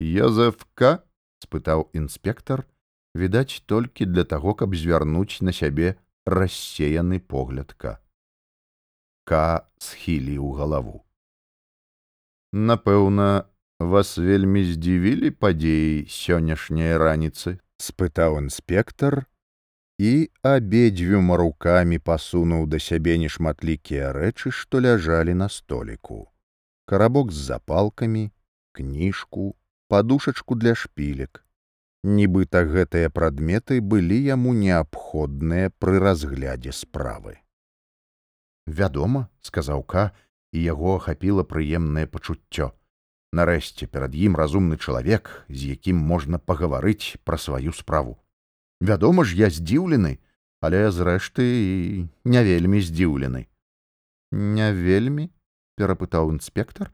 [0.00, 1.02] Язефка
[1.40, 2.66] спытаў інспектор,
[3.14, 7.98] відаць толькі для таго, каб звярнуць на сябе рассеяны поглядка.
[9.24, 11.02] Ка схіліў галаву.
[12.52, 13.48] Напэўна,
[13.80, 19.26] вас вельмі здзівілі падзеі сённяшняй раніцы спытаў інспектор
[19.98, 26.24] і абедзвюма рукамі пасунуў да сябе нешматлікія рэчы што ляжалі на століку
[26.88, 28.24] карабок з запалкамі
[28.72, 29.52] кніжку
[29.93, 31.43] Падушачку для шпілек
[32.17, 37.37] нібыта гэтыя прадметы былі яму неабходныя пры разглядзе справы
[38.81, 40.11] вядома сказаў ка
[40.51, 42.71] і яго ахапіла прыемнае пачуццё
[43.31, 48.17] Нарэшце перад ім разумны чалавек, з якім можна пагаварыць пра сваю справу.
[48.81, 50.19] Вядома ж, я здзіўлены,
[50.59, 53.47] але зрэшты не вельмі здзіўлены.
[54.35, 55.29] Не вельмі
[55.79, 56.91] перапытаў інспектор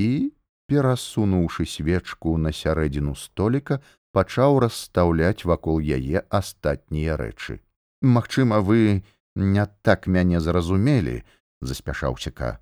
[0.00, 0.32] і,
[0.66, 3.80] перасунуўшы свечку на сярэдзіну століка,
[4.12, 7.60] пачаў расстаўляць вакол яе астатнія рэчы.
[8.02, 11.22] Магчыма, вы не так мяне зразумелі,
[11.60, 12.58] заспяшаўся ка.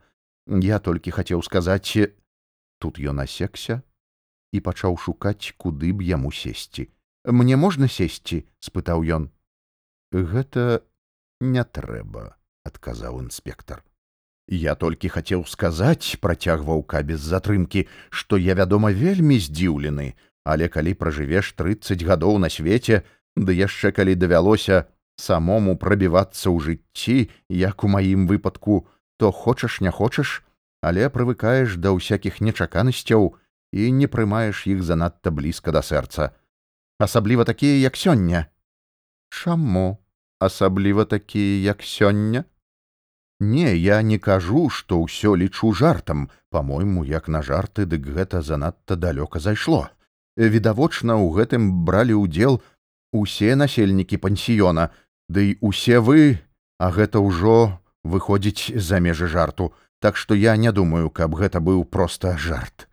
[0.46, 1.96] Я толькі хацеў сказаць,
[2.84, 3.80] Тут ён асекся
[4.52, 6.90] і пачаў шукаць, куды б яму сесці.
[7.24, 9.30] Мне можна сесці, спытаў ён.
[10.12, 10.84] Гэта
[11.40, 12.36] не трэба,
[12.68, 13.80] адказаў інспектор.
[14.48, 20.12] Я толькі хацеў сказаць, працягваў ка без затрымкі, што я, вядома, вельмі здзіўлены,
[20.44, 23.04] але калі пражывеш трыццаць гадоў на свеце,
[23.36, 24.84] ды яшчэ калі давялося
[25.16, 30.44] самому прабівацца ў жыцці, як у маім выпадку, то хочаш не хочаш,
[30.84, 33.40] але прывыкаеш да ўсякіх нечаканасцяў
[33.72, 36.36] і не прымаеш іх занадта блізка да сэрца.
[37.00, 38.52] Асабліва такія як сёння.
[39.32, 40.04] Чаму?
[40.38, 42.44] Асабліва такія як сёння
[43.40, 48.96] не я не кажу што ўсё лічу жартам по-мойму як на жарты дык гэта занадта
[48.96, 49.88] далёка зайшло
[50.36, 52.60] відавочна ў гэтым бралі ўдзел
[53.12, 54.90] усе насельнікі пансіёна
[55.28, 56.38] ды да усе вы
[56.78, 59.72] а гэта ўжо выходзіць за межы жарту
[60.04, 62.88] так што я не думаю, каб гэта быў проста жарт.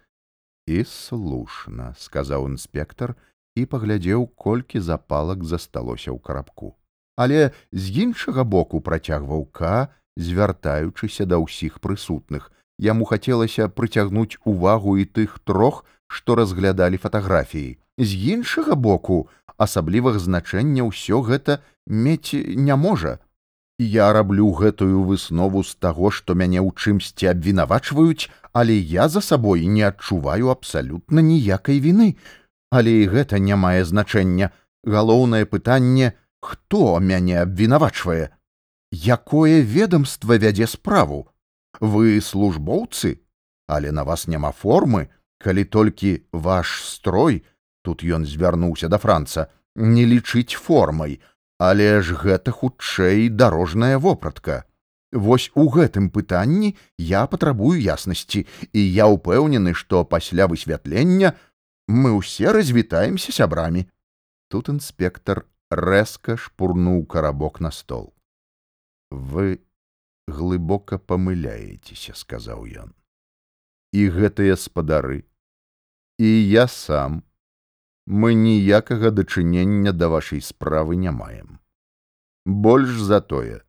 [0.64, 3.18] І слушна, сказаў інспектор
[3.60, 6.80] і паглядзеў, колькі запалак засталося ў карабку.
[7.20, 12.52] Але з іншага боку працягваў ка, звяртаючыся да ўсіх прысутных.
[12.80, 17.78] Яму хацелася прыцягнуць увагу і тых трох, што разглядалі фатаграфіі.
[17.98, 23.20] З іншага боку, асаблівых значэння ўсё гэта мець не можа,
[23.82, 29.66] Я раблю гэтую выснову з таго, што мяне ў чымсьці абвінавачваюць, але я за сабой
[29.66, 32.14] не адчуваю абсалютна ніякай віны.
[32.70, 34.52] Але і гэта не мае значэння.
[34.86, 36.14] Галоўнае пытанне,
[36.46, 38.30] хто мяне абвінавачвае?
[38.92, 41.28] Якое ведомства вядзе справу?
[41.80, 43.22] Вы службоўцы,
[43.68, 45.08] але на вас няма формы,
[45.40, 47.44] калі толькі ваш строй,
[47.82, 51.22] тут ён звярнуўся да франца, не лічыць формай,
[51.62, 54.66] Але ж гэта хутчэй дарожная вопратка.
[55.14, 61.38] Вось у гэтым пытанні я патрабую яснасці, і я ўпэўнены, што пасля высвятлення
[61.86, 63.86] мы ўсе развітаемся сябрамі.
[64.50, 68.10] Тут інспектор рэзка шпурнуў карабок на стол.
[69.12, 69.60] Вы
[70.28, 72.94] глыбока памыляецеся, сказаў ён.
[73.92, 75.28] І гэтыя спадары,
[76.18, 77.24] і я сам,
[78.08, 81.60] мы ніякага дачынення да вашай справы не маем.
[82.46, 83.62] Больш за тое,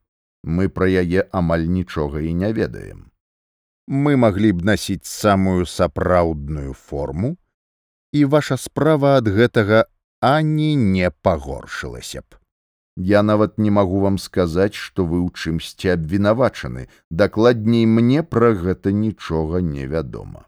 [0.42, 3.11] мы пра яе амаль нічога і не ведаем.
[3.87, 7.37] Мы маглі б насіць самую сапраўдную форму,
[8.12, 9.85] і ваша справа ад гэтага
[10.20, 12.41] ані не пагоршылася б.
[12.96, 18.92] Я нават не магу вам сказаць, што вы ў чымсьці абвінавачаны, дакладней мне пра гэта
[18.92, 20.44] нічога невядома.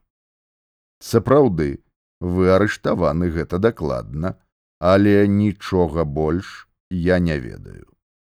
[1.01, 1.81] Сапраўды,
[2.21, 4.37] вы арыштаваны гэта дакладна,
[4.79, 7.89] але нічога больш я не ведаю.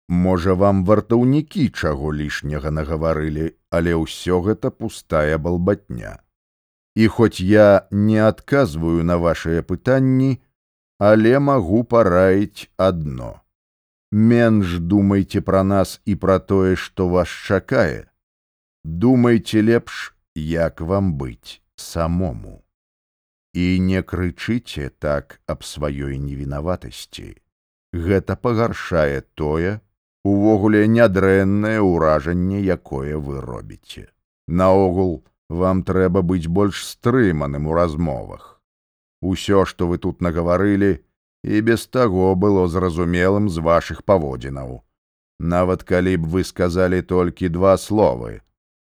[0.10, 6.18] Можа, вам вартаўнікі чаго лішняга нагаварылі, але ўсё гэта пустая балбатня.
[6.98, 10.42] І хоць я не адказваю на вашыя пытанні,
[10.98, 13.46] але магу параіць адно.
[14.12, 18.10] Менш думайце пра нас і пра тое, што вас чакае.
[18.84, 22.64] Думайце лепш, як вам быць самому.
[23.54, 27.38] І не крычыце так аб сваёй невінаватасці.
[27.94, 29.82] Гэта пагаршае тое,
[30.24, 34.10] увогуле нядрэннае ўражанне, якое вы робіце.
[34.48, 38.62] Наогул, вам трэба быць больш стрыманым у размовах.
[39.22, 41.02] Усё, што вы тут нагаварылі,
[41.44, 44.84] і без таго было зразумелым з вашых паводзінаў.
[45.40, 48.42] Нават калі б вы сказалі толькі два словы,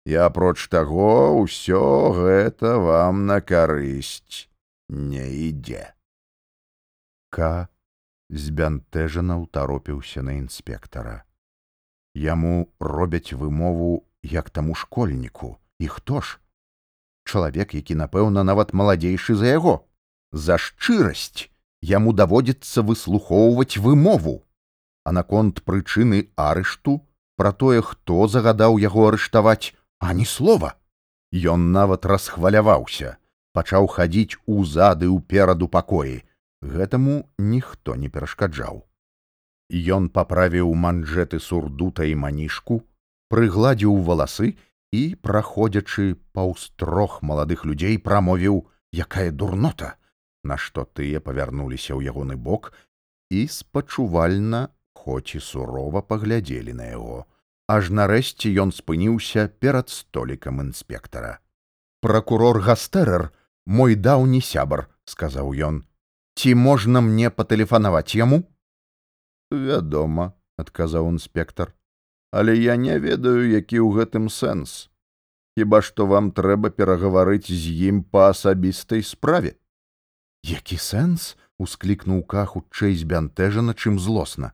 [0.07, 4.47] і апроч таго ўсё гэта вам на карысць
[4.87, 5.91] не ідзе.
[7.27, 7.67] К
[8.31, 11.27] збянтэжана ўтаропіўся на інспектара.
[12.15, 16.39] Яму робяць вымову як таму школьніку, і хто ж?
[17.27, 19.83] Чалавек, які, напэўна, нават маладзейшы за яго.
[20.31, 24.43] За шчырасць яму даводзіцца выслухоўваць вымову.
[25.03, 27.01] А наконт прычыны арышту
[27.37, 30.75] пра тое, хто загадаў яго арыштаваць, ані слова.
[31.31, 33.17] Ён нават расхваляваўся,
[33.53, 36.23] пачаў хадзіць узады ўпераду пакоі,
[36.61, 38.83] гэтаму ніхто не перашкаджаў.
[39.69, 42.81] Ён паправіў манжеты сурдута і манішку,
[43.29, 44.55] прыгладзіў валасы
[44.95, 48.63] і, праходзячы паўз трох маладых людзей прамовіў,
[48.95, 49.95] якая дурнота,
[50.51, 52.71] нашто тыя павярнуліся ў ягоны бок
[53.29, 57.19] і спачувальна, хоць і сурова паглядзелі на яго.
[57.67, 61.39] Аж нарэшце ён спыніўся перад столікам інспектара.
[62.01, 63.29] Пракурор Гастэрер,
[63.65, 65.83] мой даўні сябар, сказаў ён,
[66.39, 68.47] ці можна мне патэлефанаваць яму?
[69.51, 71.75] Вядома адказаў інспектор
[72.31, 74.91] але я не ведаю які ў гэтым сэнс.
[75.57, 79.57] Хіба што вам трэба перагаварыць з ім па асабістай справе
[80.47, 84.53] які сэнс усклікнуў ка хутчэй збянтэжана чым злосна.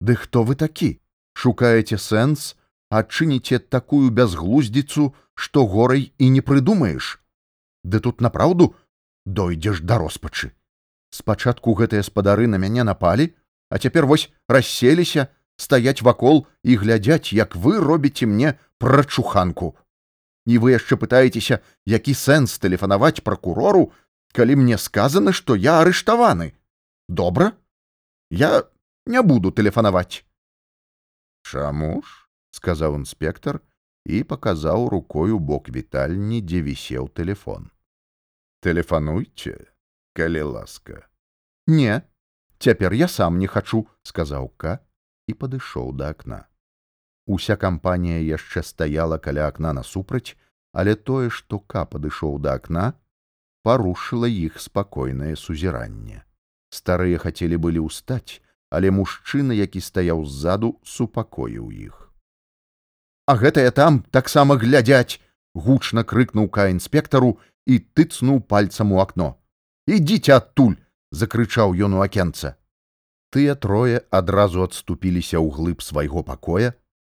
[0.00, 1.00] Ды хто вы такі?
[1.34, 2.54] Шукаеце сэнс?
[2.94, 7.18] Адчыніце такую бязглуздзіцу што горай і не прыдумаеш?
[7.82, 8.74] Ды тут напраўду
[9.26, 10.52] дойдзеш да роспачы.
[11.10, 13.34] Спачатку гэтыя спадары на мяне напалі
[13.70, 19.74] а цяпер вось расселіся стаяць вакол і глядзяць як вы робіце мне прачуханку.
[20.46, 23.90] І вы яшчэ пытаецеся які сэнс тэлефанаваць пракурору
[24.36, 26.52] калі мне сказано што я арыштаваны
[27.08, 27.52] добра
[28.30, 28.52] я
[29.06, 30.24] не буду тэлефанаваць
[31.44, 32.24] чаму ж
[32.58, 33.60] сказаў інспектор
[34.04, 37.70] і паказаў рукою бок вітальні дзе вісеў телефон.
[38.60, 39.72] Тэлефануйце
[40.12, 41.08] калі ласка.
[41.66, 42.02] Не
[42.58, 44.78] цяпер я сам не хачу сказаў ка
[45.28, 46.44] і падышоў да акна
[47.26, 50.36] уся кампанія яшчэ стаяла каля акна насупраць
[50.72, 52.92] але тое што ка падышоў да акна
[53.66, 56.22] парушыла іх спакойнае сузіранне
[56.78, 58.40] старыя хацелі былі ўстаць
[58.74, 62.00] але мужчына які стаяў ззаду супакоіў іх
[63.26, 65.20] а гэтыя там таксама глядзяць
[65.54, 69.38] гучна крыкнуў ка інспектару і тыцнуў пальцам у акно.
[69.86, 70.76] Ідзіце адтуль
[71.10, 72.56] закрычаў ён у акенца.
[73.30, 76.74] Тыя трое адразу адступіліся ў глыб свайго пакоя.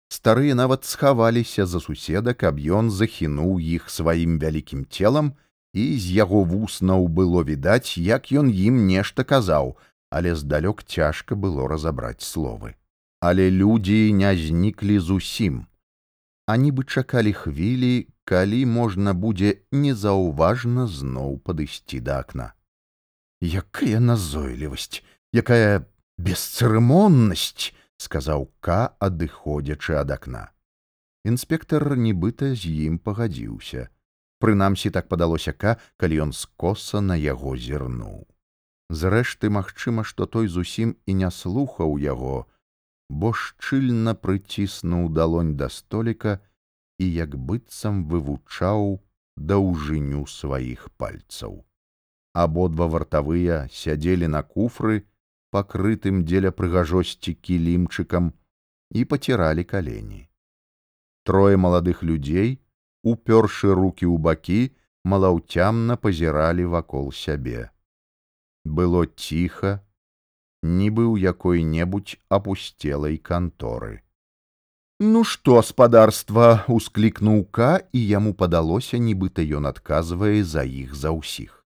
[0.09, 5.35] Старыя нават схаваліся за суседа каб ён захінуў іх сваім вялікім целам
[5.73, 9.77] і з яго вуснаў было відаць як ён ім нешта казаў
[10.09, 12.75] але здалёк цяжка было разабраць словы.
[13.21, 15.65] Але людзі не зніклі зусім.
[16.47, 22.53] А нібы чакалі хвілі калі можна будзе незаўважна зноў падысці да акна.
[23.41, 25.03] Якая назойлівасць
[25.33, 25.85] якая
[26.17, 30.49] бесцырымоннасць сказаў ка адыходзячы ад акна.
[31.23, 33.89] Інспектор нібыта з ім пагадзіўся
[34.43, 38.21] прынамсі так падалося ка калі ён скоса на яго зірнуў
[39.01, 42.37] зрэшты магчыма што той зусім і не слухаў яго
[43.09, 46.39] бо шчыльна прыціснуў далонь да століка
[46.99, 48.99] і як быццам вывучаў
[49.51, 51.63] даўжыню сваіх пальцаў.
[52.33, 55.05] Абодва вартавыя сядзелі на куфры,
[55.55, 58.31] пакрытым дзеля прыгажосці кілімчыкам
[58.93, 60.27] і паціралі калені.
[61.25, 62.59] Трое маладых людзей,
[63.03, 64.71] упёршы руки ў бакі,
[65.03, 67.69] малаўцямна пазіралі вакол сябе.
[68.65, 69.83] Было ціха,
[70.63, 74.01] нібы ў якой-небудзь апусцелай канторы.
[74.99, 81.59] Ну што спадарства усклікнуў ка і яму падалося нібыта ён адказвае за іх за ўсіх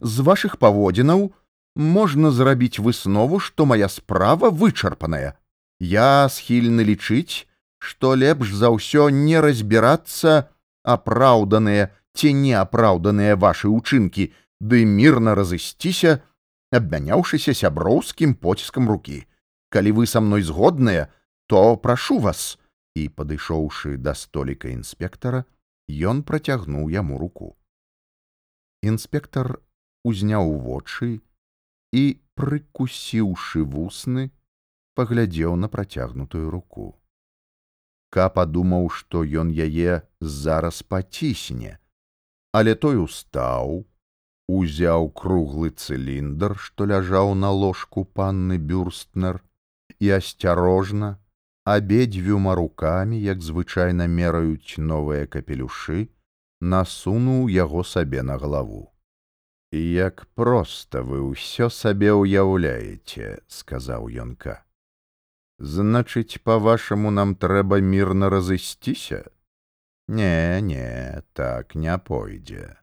[0.00, 1.32] з вашых паводзінаў
[1.76, 5.34] можна зрабіць выснову, што мая справа вычарпаная.
[5.80, 7.46] Я схільны лічыць,
[7.78, 10.48] што лепш за ўсё не разбірацца
[10.84, 14.30] апраўданыя ці неапраўданыя вашы ўчынкі,
[14.60, 16.22] ды мірна разысціся,
[16.70, 19.24] абмяняўшыся сяброўскім поціскам рукі.
[19.74, 21.10] Калі вы са мной згодныя,
[21.46, 22.58] то прашу вас,
[22.94, 25.44] і падышоўшы да століка інспектара,
[25.90, 27.56] ён працягнуў яму руку.
[28.82, 29.58] Інспектар
[30.04, 31.20] узняў вочы
[31.92, 32.04] і,
[32.38, 34.30] прыкусіўшы вусны,
[34.94, 36.94] паглядзеў на працягнутую руку.
[38.14, 41.78] Ка падумаў, што ён яе зараз пацісне,
[42.54, 43.82] але той устаў,
[44.46, 49.40] узяў круглы цыліндр, што ляжаў на ложку панны бюрстнер
[49.98, 51.16] і асцярожна,
[51.64, 56.08] абедзвюма рукамі, як звычайна мераюць новыя капелюшы,
[56.60, 58.92] насунуў яго сабе на галаву.
[59.74, 64.62] Як проста вы ўсё сабе ўяўляеце, сказаў ёнка.
[65.58, 69.24] Значыць, па-вашаму, нам трэба мірна разысціся?
[70.08, 72.76] Не, не, так не пойдзе.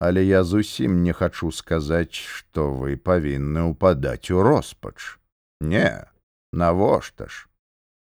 [0.00, 5.18] Але я зусім не хачу сказаць, што вы павінны ўпадаць у роспач.
[5.60, 6.06] Не,
[6.52, 7.48] навошта ж?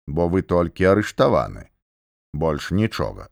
[0.07, 1.69] бо вы толькі арыштаваны
[2.33, 3.29] больш нічога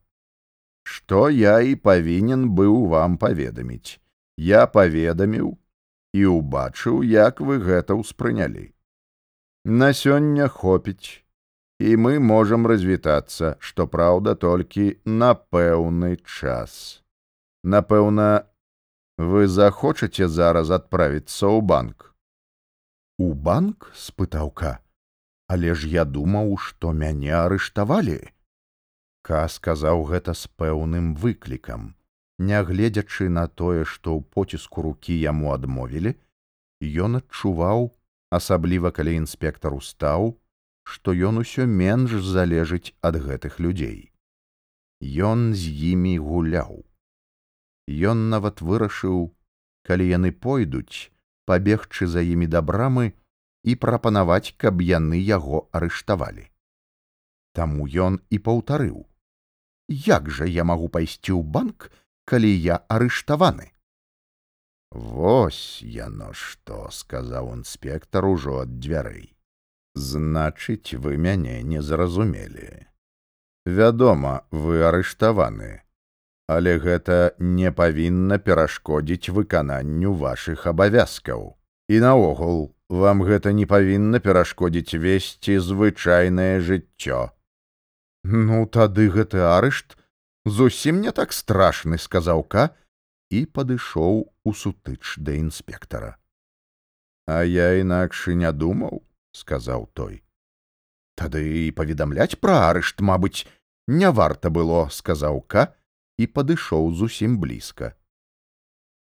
[0.91, 3.99] што я і павінен быў вам паведаміць
[4.37, 5.51] я паведаміў
[6.13, 8.65] і ўбачыў як вы гэта ўспрынялі
[9.65, 11.21] на сёння хопіць
[11.81, 17.01] і мы можам развітацца што праўда толькі на пэўны час.
[17.63, 18.45] Напэўна
[19.17, 22.13] вы захочаце зараз адправіцца ў банк?
[23.17, 23.91] У банк?
[23.93, 24.81] спытаўка.
[25.47, 28.19] Але ж я думаў, што мяне арыштавалі.
[29.21, 31.93] Ка сказаў гэта з пэўным выклікам.
[32.39, 36.17] Нягледзячы на тое, што ў поціску рукі яму адмовілі,
[36.81, 37.91] ён адчуваў,
[38.31, 40.37] асабліва калі інспектар устаў,
[40.83, 44.11] што ён усё менш залежыць ад гэтых людзей.
[45.01, 46.85] Ён з імі гуляў.
[47.87, 49.33] Ён нават вырашыў,
[49.83, 51.11] калі яны пойдуць,
[51.45, 53.13] пабегчы за імі да брамы,
[53.63, 56.47] і прапанаваць, каб яны яго арыштавалі.
[57.53, 59.05] Таму ён і паўтарыў:
[59.89, 61.91] Як жа я магу пайсці ў банк,
[62.25, 63.70] калі я арыштаваны?
[64.91, 69.31] Вось яно што сказаў інспектар ужо ад дзвярэй.
[69.95, 72.87] Значыць, вы мяне не зразумелі.
[73.65, 75.83] Вядома, вы арыштаваны,
[76.47, 81.55] але гэта не павінна перашкодзіць выкананню вашых абавязкаў.
[81.87, 87.31] І наогул вам гэта не павінна перашкодзіць весці звычайнае жыццё.
[88.23, 89.95] Ну тады гэты арышт
[90.45, 92.75] зусім не так страшны, сказаў ка
[93.31, 96.17] і падышоў у сутыч да інспектара.
[97.27, 99.01] А я інакш і не думаў,
[99.31, 100.19] сказаў той.
[101.15, 103.47] Тады і паведамляць пра арышт, мабыць,
[103.87, 105.71] не варта было, сказаў ка
[106.19, 107.95] і падышоў зусім блізка.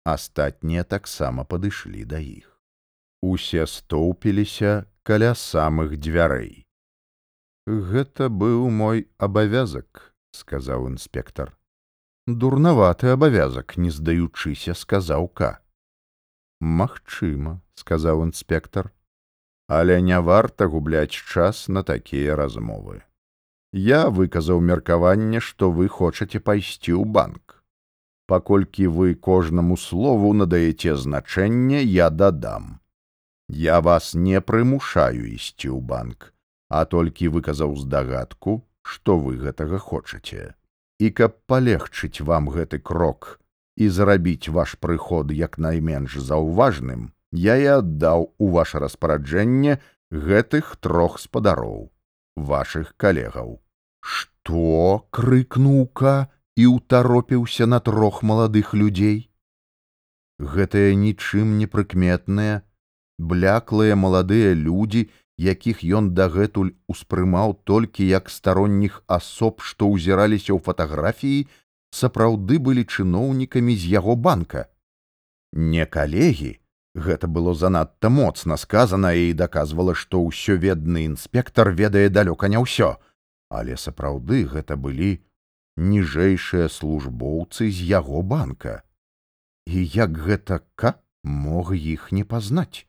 [0.04, 2.58] Астатнія таксама падышлі да іх
[3.22, 6.66] усе стоўпіліся каля самых дзвярэй.
[7.68, 11.57] Гэта быў мой абавязак, сказаў інспектар.
[12.28, 15.62] Дурнаваты абавязак, не здаючыся, сказаў ка.
[16.60, 18.92] Магчыма, сказаў інспектар,
[19.72, 23.00] але не варта губляць час на такія размовы.
[23.72, 27.64] Я выказаў меркаванне, што вы хочаце пайсці ў банк.
[28.28, 32.82] Паколькі вы кожнаму слову надаеце значэнне, я дадам.
[33.48, 36.34] Я вас не прымушаю ісці ў банк,
[36.68, 40.58] а толькі выказаў здагадку, што вы гэтага хочаце.
[41.00, 43.38] І каб палегчыць вам гэты крок
[43.78, 49.78] і зрабіць ваш прыход як найменш заўважным, я і аддаў у ваше распараджэнне
[50.12, 51.92] гэтых трох спадароў,
[52.36, 53.62] вашых калегаў.
[54.02, 59.30] Што крыкнуўка і ўтаропіўся на трох маладых людзей.
[60.40, 62.66] Гэтыя нічым непрыкметныя,
[63.18, 71.46] бляклыя маладыя людзі, якіх ён дагэтуль успрымаў толькі як старонніх асоб, што ўзіраліся ў фатаграфіі,
[71.94, 74.66] сапраўды былі чыноўнікамі з яго банка.
[75.54, 76.58] Не калегі,
[76.98, 82.98] гэта было занадта моцна сказана і даказвала, што ўсё ведны інспектар ведае далёка не ўсё,
[83.50, 85.22] але сапраўды гэта былі
[85.78, 88.82] ніжэйшыя службоўцы з яго банка.
[89.70, 92.88] І як гэта ка мог іх не пазнаць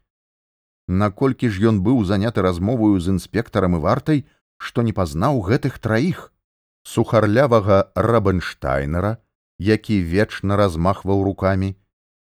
[0.89, 4.25] наколькі ж ён быў заняты размоваю з інспектарам і вартай,
[4.57, 6.33] што не пазнаў гэтых траіх
[6.83, 9.19] сухарлявага рабанштайнера,
[9.59, 11.77] які вечна размахваў рукамі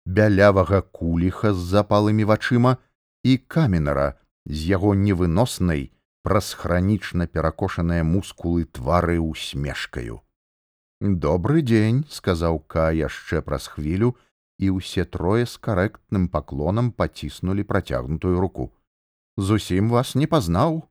[0.06, 2.76] бялявага куліха з запалымі вачыма
[3.24, 5.90] і каменара з яго невыноснай
[6.22, 10.20] праз хранічна перакошаныя мускулы твары усмешкаю.
[11.00, 14.14] Добры дзень, сказаў Ка яшчэ праз хвілю,
[14.62, 18.70] і ўсе трое з карэктным паклонам паціснулі працягнутую руку.
[19.36, 20.82] Зусім вас не пазнаў.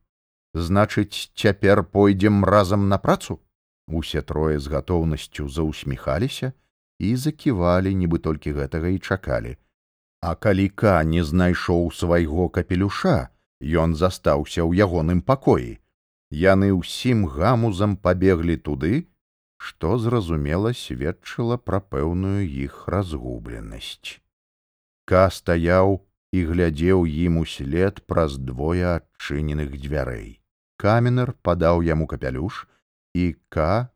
[0.53, 3.39] Значыць, цяпер пойдзем разам на працу.
[3.87, 6.51] Усе трое з гатоўнасцю заўсміхаліся
[6.99, 9.55] і заківалі, нібы толькі гэтага і чакалі.
[10.21, 13.29] А калі Ка не знайшоў свайго капелюша,
[13.63, 15.79] ён застаўся ў ягоным пакоі.
[16.31, 19.07] Яны ўсім гамузам пабеглі туды,
[19.61, 24.17] што зразумела сведчыла пра пэўную іх разгубленасць.
[25.05, 25.99] Ка стаяў
[26.33, 30.41] і глядзеў ім услед праз двое адчыненых дзвярэй.
[30.81, 32.65] Каменер падаў яму капялюш,
[33.13, 33.93] і Ка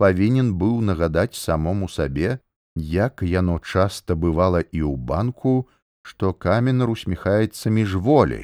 [0.00, 2.40] павінен быў нагадаць самому сабе,
[2.74, 5.68] як яно часта бывала і ў банку,
[6.00, 8.42] што каменер усміхаецца міжволі,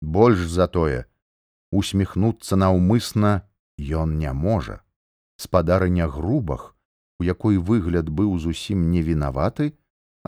[0.00, 1.04] больш за тое
[1.70, 3.38] усміхнуцца наўмысна
[3.76, 4.80] ён не можа
[5.38, 6.74] спадарыня грубах
[7.20, 9.72] у якой выгляд быў зусім невінаваты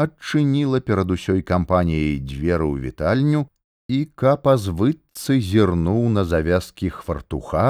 [0.04, 3.46] адчыніла перад усёй кампаніяй дзверы ў вітальню
[3.90, 7.66] і капазвыцца зірнуў на завязкі хвартуха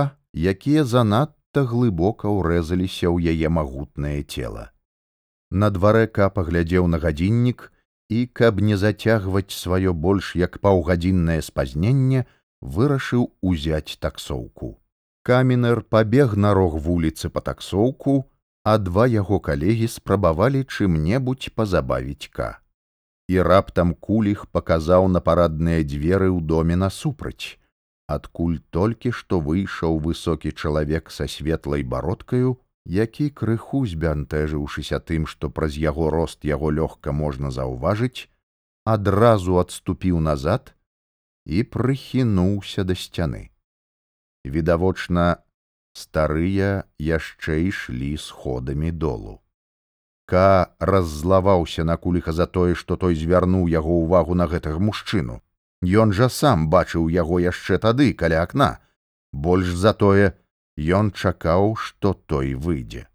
[0.53, 4.71] якія занадта глыбока ўрэзаліся ў яе магутнае цела.
[5.51, 7.73] На дварэ капа глядзеў на гадзіннік
[8.11, 12.27] і каб не зацягваць сваё больш як паўгадзіннае спазненне
[12.61, 14.77] вырашыў узяць таксоўку
[15.23, 18.17] каменер пабег на рог вуліцы па таксоўку
[18.65, 22.49] а два яго калегі спрабавалі чым-небудзь пазабавіць ка
[23.29, 27.61] і раптам куліх паказаў на парадныя дзверы ў доме насупраць
[28.17, 35.77] адкуль толькі што выйшаў высокі чалавек са светлай бародкаю які крыху збянтэжыўшыся тым, што праз
[35.77, 38.29] яго рост яго лёгка можна заўважыць,
[38.85, 40.75] адразу адступіў назад
[41.45, 43.51] і прыхінуўся да сцяны.
[44.45, 45.37] Відавочна,
[45.93, 49.41] старыя яшчэ ішлі сходамі долу.
[50.27, 55.41] Ка раззлаваўся на куліха за тое, што той звярнуў яго ўвагу на гэтага мужчыну.
[55.83, 58.79] Ён жа сам бачыў яго яшчэ тады каля акна,
[59.33, 60.37] больш за тое,
[60.81, 63.07] Ён чакаў, што той выйдзе.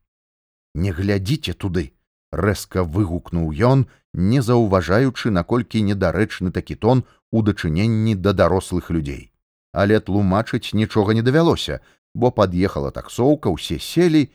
[0.76, 1.94] Не глядзіце туды,
[2.32, 9.32] рэзка выгукнуў ён, не заўважаючы, наколькі недарэчны такі тон у дачыненні да дарослых людзей.
[9.76, 11.82] Але тлумачыць нічога не давялося,
[12.16, 14.32] бо пад'ехала таксоўка, усе селі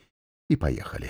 [0.53, 1.09] і паехалі.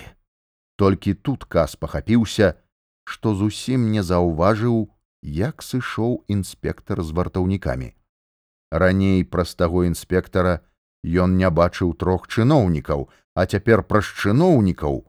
[0.79, 2.55] Толькі тут кас пахапіўся,
[3.03, 4.87] што зусім не заўважыў,
[5.21, 7.91] як сышоў інспектор з вартаўнікамі.
[8.71, 10.61] Раней праз таго інспектара,
[11.03, 15.01] Ён не бачыў трох чыноўнікаў, а цяпер праз чыноўнікаў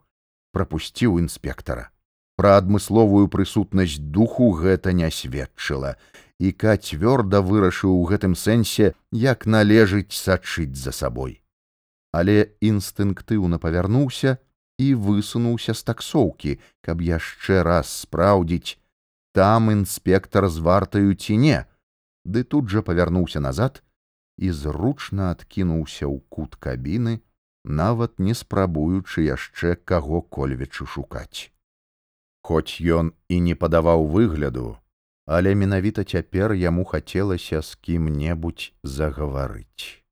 [0.52, 1.90] прапусціў інспектара.
[2.36, 5.96] Пра адмысловую прысутнасць духу гэта не сведчыла,
[6.42, 11.38] і ка цвёрда вырашыў у гэтым сэнсе, як належыць сачыць за сабой.
[12.10, 14.36] Але інстынктыўна павярнуўся
[14.82, 18.74] і высунуўся з таксоўкі, каб яшчэ раз спраўдзіць,
[19.38, 21.62] там інспектар з вартаю ці не,
[22.26, 23.78] ды тут жа павярнуўся назад,
[24.36, 27.22] і зручна адкінуўся ў кут кабіны,
[27.64, 31.54] нават не спрабуючы яшчэ каго-кольвічы шукаць.
[32.42, 34.82] Хоць ён і не падаваў выгляду,
[35.26, 40.02] але менавіта цяпер яму хацелася з кім-небудзь загаварыць.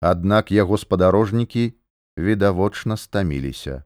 [0.00, 1.72] Аднак яго спадарожнікі
[2.16, 3.84] відавочна стаміліся.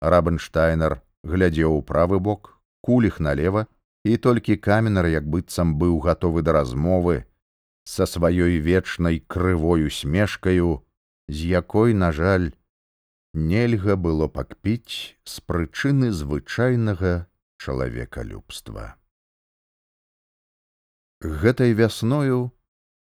[0.00, 3.66] Рабенштайнер глядзеў у правы бок, куліх налево,
[4.04, 7.24] і толькі каменар як быццам быў гатовы да размовы,
[7.84, 10.82] са сваёй вечнай крывою смешкаю,
[11.28, 12.50] з якой, на жаль,
[13.34, 17.26] нельга было пакпіць з прычыны звычайнага
[17.58, 19.01] чалавекалюбства.
[21.22, 22.50] Гэтай вясною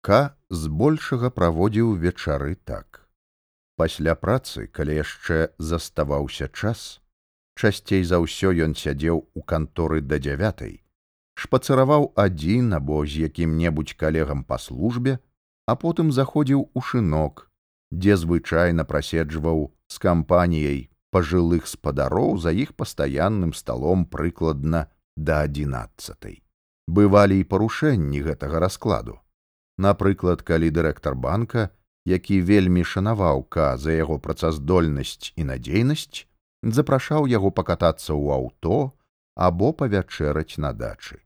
[0.02, 3.06] К збольшага праводзіў вечары так.
[3.78, 6.98] Пасля працы, калі яшчэ заставаўся час,
[7.54, 10.82] часцей за ўсё ён сядзеў у канторы да дзявятай,
[11.38, 15.20] шпацыраваў адзін або з якім-небудзь калегам па службе,
[15.70, 17.46] а потым заходзіў у шынок,
[17.94, 26.47] дзе звычайна праседжваў з кампаніяй пажылых спадароў за іх пастаянным сталом прыкладна да адзінаццатай.
[26.88, 29.20] Бывалі і парушэнні гэтага раскладу.
[29.78, 31.70] Напрыклад, калі дырэктар банка,
[32.06, 36.26] які вельмі шанаваў ка за яго працаздольнасць і надзейнасць,
[36.64, 38.96] запрашаў яго пакатацца ў аўто
[39.36, 41.22] або павячэраць на дачы.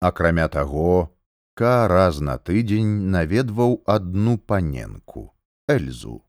[0.00, 1.14] Акрамя таго,
[1.60, 5.34] Ка раз на тыдзень наведваў адну паненку,
[5.68, 6.24] Эльзу,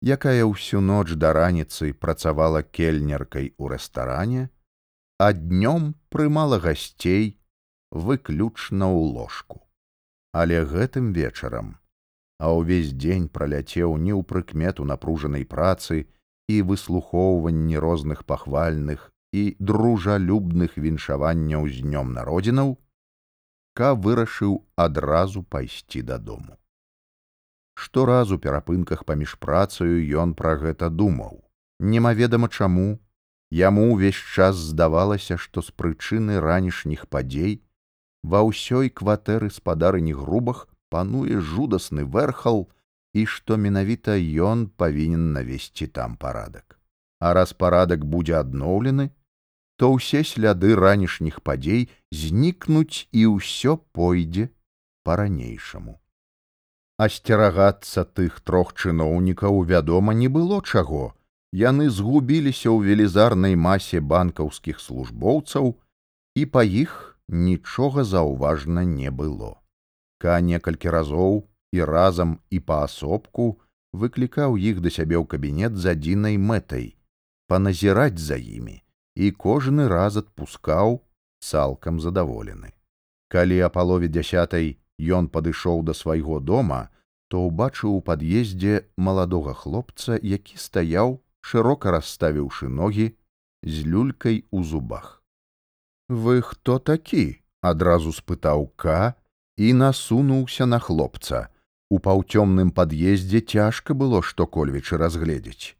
[0.00, 4.46] якая ўсю ноч да раніцы працавала кельнеркай у рэстаране,
[5.18, 7.40] а днём прымала гасцей
[7.90, 9.62] выключна ў ложку.
[10.32, 11.76] Але гэтым вечарам,
[12.38, 16.06] а ўвесь дзень праляцеў не ў прыкмету напружанай працы
[16.48, 22.76] і выслухоўванні розных пахвальных і дружалюбных віншаванняў з днём народзінаў,
[23.76, 26.56] ка вырашыў адразу пайсці дадому.
[27.76, 31.44] Штораз у перапынках паміж працаю ён пра гэта думаў.
[31.80, 32.96] Немаведама чаму,
[33.52, 37.60] яму ўвесь час здавалася, што з прычыны ранішніх падзей
[38.32, 42.66] ва ўсёй кватэры спадарыні грубах пануе жудасны верхал
[43.14, 44.16] і што менавіта
[44.46, 46.78] ён павінен навесці там парадак.
[47.20, 49.10] А раз парадак будзе адноўлены,
[49.76, 54.50] то ўсе сляды ранішніх падзей знікнуць і ўсё пойдзе
[55.04, 55.96] па-ранейшаму.
[56.98, 61.12] Асцерагацца тых трох чыноўнікаў, вядома, не было чаго.
[61.52, 65.76] Яны згубіліся ў велізарнай масе банкаўскіх службоўцаў,
[66.36, 69.60] і па іх нічога заўважна не было.
[70.18, 73.60] Ка некалькі разоў і разам і паасобку
[73.92, 76.96] выклікаў іх да сябе ў кабінет з адзінай мэтай
[77.46, 78.82] паназіраць за імі
[79.16, 81.02] і кожны раз адпускаў
[81.40, 82.72] цалкам задаволены.
[83.28, 86.88] Калі а палове дзясятай ён падышоў да свайго дома,
[87.28, 93.14] то ўбачыў у пад'ездзе маладога хлопца, які стаяў, шырока расставіўшы ногі
[93.62, 95.22] з люлькай у зубах.
[96.08, 97.42] Вы хто такі?
[97.66, 99.14] адразу спытаў К
[99.56, 101.48] і насунуўся на хлопца.
[101.90, 105.74] У паўцёмным пад'ездзе цяжка было што-кольвічы разгледзець.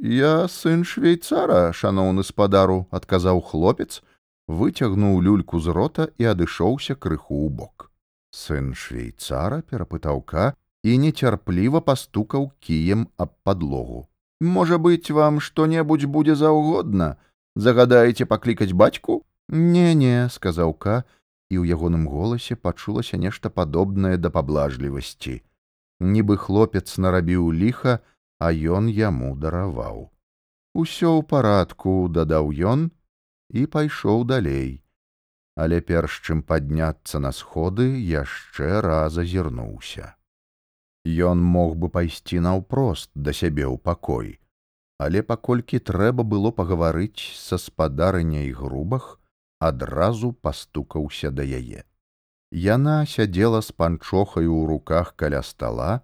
[0.00, 4.02] Я сын швейцара, шаноўны спадару, адказаў хлопец,
[4.48, 7.90] выцягнуў люльку з рота і адышоўся крыху ў бок.
[8.32, 10.52] Сын швейцара перапытаў К
[10.82, 14.08] і нецярпліва пастукаў кіем аб падлогу.
[14.40, 17.16] Можа быць, вам што-небудзь будзе заўгодна,
[17.54, 19.22] загадаеце паклікаць бацьку?
[19.52, 21.04] Не, не, сказаў Ка,
[21.52, 25.44] і ў ягоным голасе пачулася нешта падобнае да паблажлівасці.
[26.00, 28.00] Нібы хлопец нарабіў ліха,
[28.40, 30.08] а ён яму дараваў.
[30.72, 32.88] Усё ў парадку, дадаў ён
[33.52, 34.80] і пайшоў далей.
[35.60, 40.16] Але перш чым падняцца на сходы, яшчэ раз азірнуўся.
[41.04, 44.40] Ён мог бы пайсці наўпрост да сябе ў пакой,
[44.96, 49.18] але паколькі трэба было пагаварыць са спадарыняй грубах,
[49.68, 51.86] адразу пастукаўся да яе.
[52.52, 56.02] Яна сядзела з панчохаю ў руках каля стала,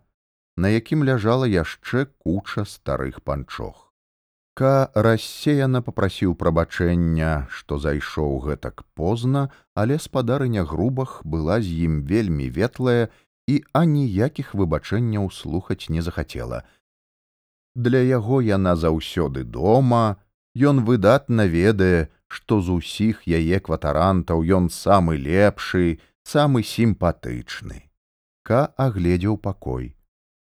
[0.57, 3.89] на якім ляжала яшчэ куча старых панчох.
[4.59, 9.43] Ка рассеяна попрасіў прабачэння, што зайшоў гэтак позна,
[9.75, 13.07] але спадарыня грубах была з ім вельмі ветлая
[13.47, 16.65] і аніякіх выбачэнняў слухаць не захацела.
[17.75, 20.19] Для яго яна заўсёды дома,
[20.59, 27.89] ён выдатна ведае, што з усіх яе кватарантаў ён самы лепшы, самы сімпатычны.
[28.45, 29.97] Ка агледзеў пакой.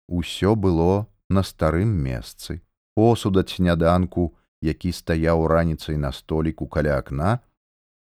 [0.09, 2.63] Усё было на старым месцы.
[2.95, 7.41] Посуд ад сняданку, які стаяў раніцай на століку каля акна,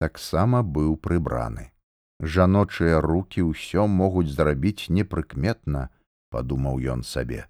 [0.00, 1.72] таксама быў прыбраны.
[2.20, 5.88] Жаночыя руки ўсё могуць зрабіць непрыкметна,
[6.30, 7.48] падумаў ён сабе.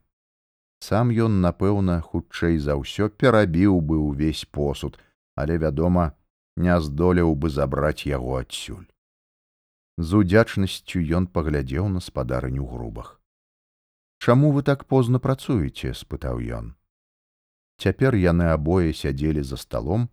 [0.82, 4.98] Сам ён, напэўна, хутчэй за ўсё перабіў бы ўвесь посуд,
[5.34, 6.12] але, вядома,
[6.56, 8.86] не здолеў бы забраць яго адсюль.
[9.98, 13.20] З удзячнасцю ён паглядзеў на спадарыню грубах.
[14.18, 16.74] Чаму вы так позна працуеце?— спытаў ён.
[17.82, 20.08] Цяпер яны абое сядзелі за сталом,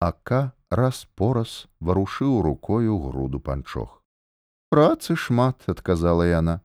[0.00, 4.00] а Ка раз пораз варушыў рукою груду панчох.
[4.70, 6.62] Працы шмат, адказала яна.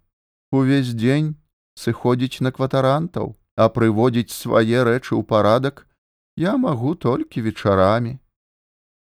[0.52, 1.36] Увесь дзень
[1.76, 5.88] сыходзіць на кватарантаў, а прыводзіць свае рэчы ў парадак
[6.36, 8.20] я магу толькі вечарамі.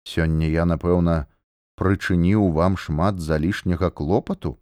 [0.04, 1.26] Сёння я, напэўна,
[1.78, 4.58] прычыніў вам шмат залішняга клопату.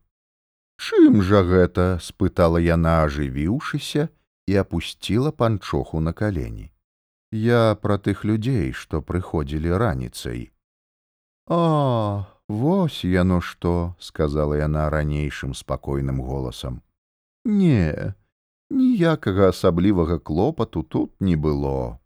[0.81, 4.09] Чым жа гэта?— спытала яна, ажывіўшыся
[4.49, 6.73] і апусціла панчоху на калені.
[7.33, 10.51] Я пра тых людзей, што прыходзілі раніцай.
[11.47, 16.83] О, вось яно што,— сказала яна ранейшым спакойным голасам.
[17.45, 18.15] Не,
[18.71, 22.00] ніякага асаблівага клопату тут не было.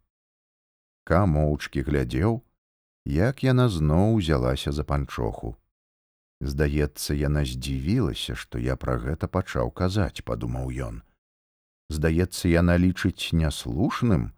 [1.05, 2.41] Ка моўчкі глядзеў,
[3.05, 5.53] як яна зноў узялася за панчоху.
[6.41, 11.03] Здаецца, яна здзівілася, што я пра гэта пачаў казаць, падумаў ён.
[11.93, 14.33] Здаецца, яна лічыць няслушным,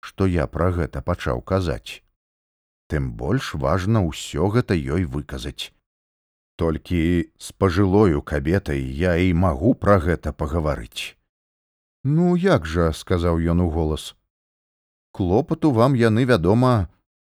[0.00, 2.02] што я пра гэта пачаў казаць.
[2.90, 5.70] Тым больш важна ўсё гэта ёй выказаць.
[6.58, 11.14] Толькі з пажылою кабетай я і магу пра гэта пагаварыць.
[12.02, 14.16] Ну, як жа, сказаў ён у голас.
[15.12, 16.88] Клопату вам яны, вядома,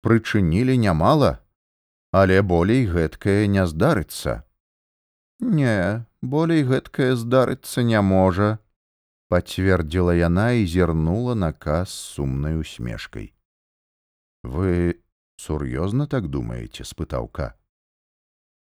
[0.02, 1.38] прычынілі нямала,
[2.12, 4.42] але болей гэткае не здарыцца.
[5.40, 8.58] Не, болей гэткае здарыцца не можа,
[9.32, 13.32] пацвердзіла яна і зірнула наказ сумнай усмешкай.
[14.44, 15.00] Вы
[15.40, 17.54] сур'ёзна так думаеце, спытаўка.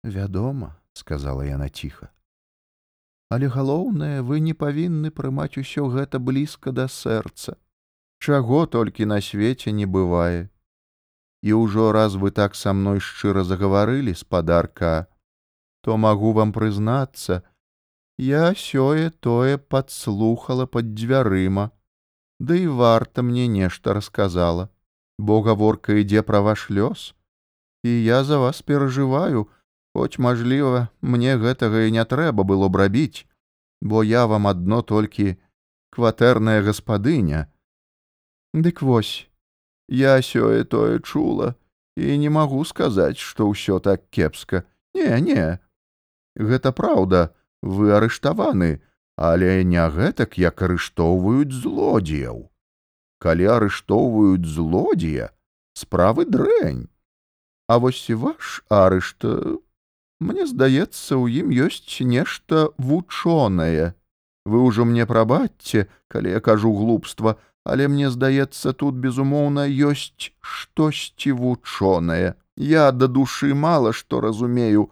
[0.04, 2.10] Вядома, сказала яна ціха.
[3.30, 7.58] Але галоўнае, вы не павінны прымаць усё гэта блізка да сэрца.
[8.26, 10.50] Чаго толькі на свеце не бывае.
[11.46, 15.06] І ўжо раз вы так са мной шчыра загаварылі спадарка,
[15.86, 17.44] то магу вам прызнацца,
[18.18, 21.70] я сёе тое падслухала пад дзвярыма,
[22.40, 24.70] Ды і варта мне нешта расказала,
[25.20, 27.14] бо гаворка ідзе пра ваш лёс,
[27.86, 29.48] і я за вас перажываю,
[29.96, 33.30] Хоць, мажліва, мне гэтага і не трэба было б рабіць,
[33.82, 35.38] бо я вам адно толькі
[35.94, 37.48] кватэрная гаспадыня.
[38.56, 39.28] Дык вось,
[39.90, 41.56] я сёе тое чула
[42.00, 44.64] і не магу сказаць, што ўсё так кепска.
[44.96, 45.60] Не, не.
[46.40, 48.80] Гэта праўда, вы арыштаваны,
[49.20, 52.48] але не гэтак, як арыштоўваюць злодзеяў.
[53.20, 55.36] Калі арыштоўваюць злодзея,
[55.76, 56.88] справы дрэнь.
[57.68, 59.28] А вось і ваш арышт
[60.24, 64.00] Мне здаецца, у ім ёсць нешта вучонае.
[64.48, 67.36] Вы ўжо мне прабачце, калі я кажу глупства,
[67.66, 72.36] але мне здаецца, тут, безумоўна, ёсць штосьці вучонае.
[72.56, 74.90] Я да душы мала што разумею,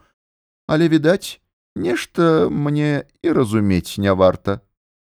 [0.67, 1.39] але відаць,
[1.75, 4.59] нешта мне і разумець не варта.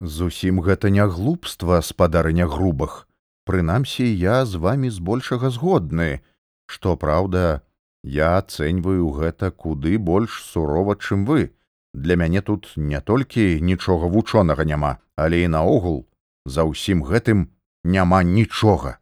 [0.02, 3.08] Зусім гэта не глупства, спадарыня грубах.
[3.46, 6.20] Прынамсі, я з вамі збольшага згодны,
[6.68, 7.62] што праўда,
[8.04, 11.56] Я ацэньваю гэта куды больш сурова, чым вы.
[11.94, 16.04] Для мяне тут не толькі нічога вучонага няма, але і наогул
[16.46, 17.50] за ўсім гэтым
[17.84, 19.00] няма нічога.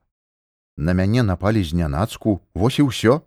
[0.78, 3.22] На мяне напалі знянацку, вось і ўсё.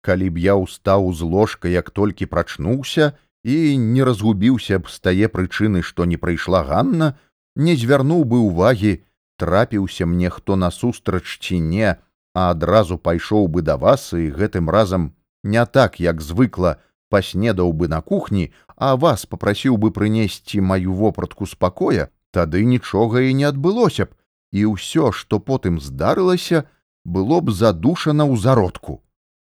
[0.00, 3.12] Калі б я ўстаў з ложка, як толькі прачнуўся
[3.44, 7.18] і не разгубіўся б з тае прычыны, што не прыйшла Ганна,
[7.56, 9.04] не звярнуў бы ўвагі,
[9.36, 11.96] трапіўся мне хто насустрач ці не,
[12.34, 16.80] а адразу пайшоў бы да вас і гэтым разам не так, як звыкла,
[17.10, 23.34] паснедаў бы на кухні, а вас попрасіў бы прынесці маю вопратку спакоя, тады нічога і
[23.34, 24.14] не адбылося б,
[24.52, 26.64] і ўсё, што потым здарылася,
[27.04, 29.02] было б задушана ў зародку.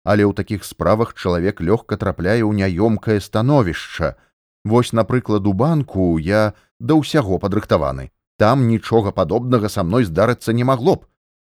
[0.04, 4.16] Але ў такіх справах чалавек лёгка трапляе ў няёмкае становішча.
[4.64, 8.10] Вось, напрыклад, у банку я да ўсяго падрыхтаваны.
[8.38, 11.06] Там нічога падобнага са мной здарыцца не магло б,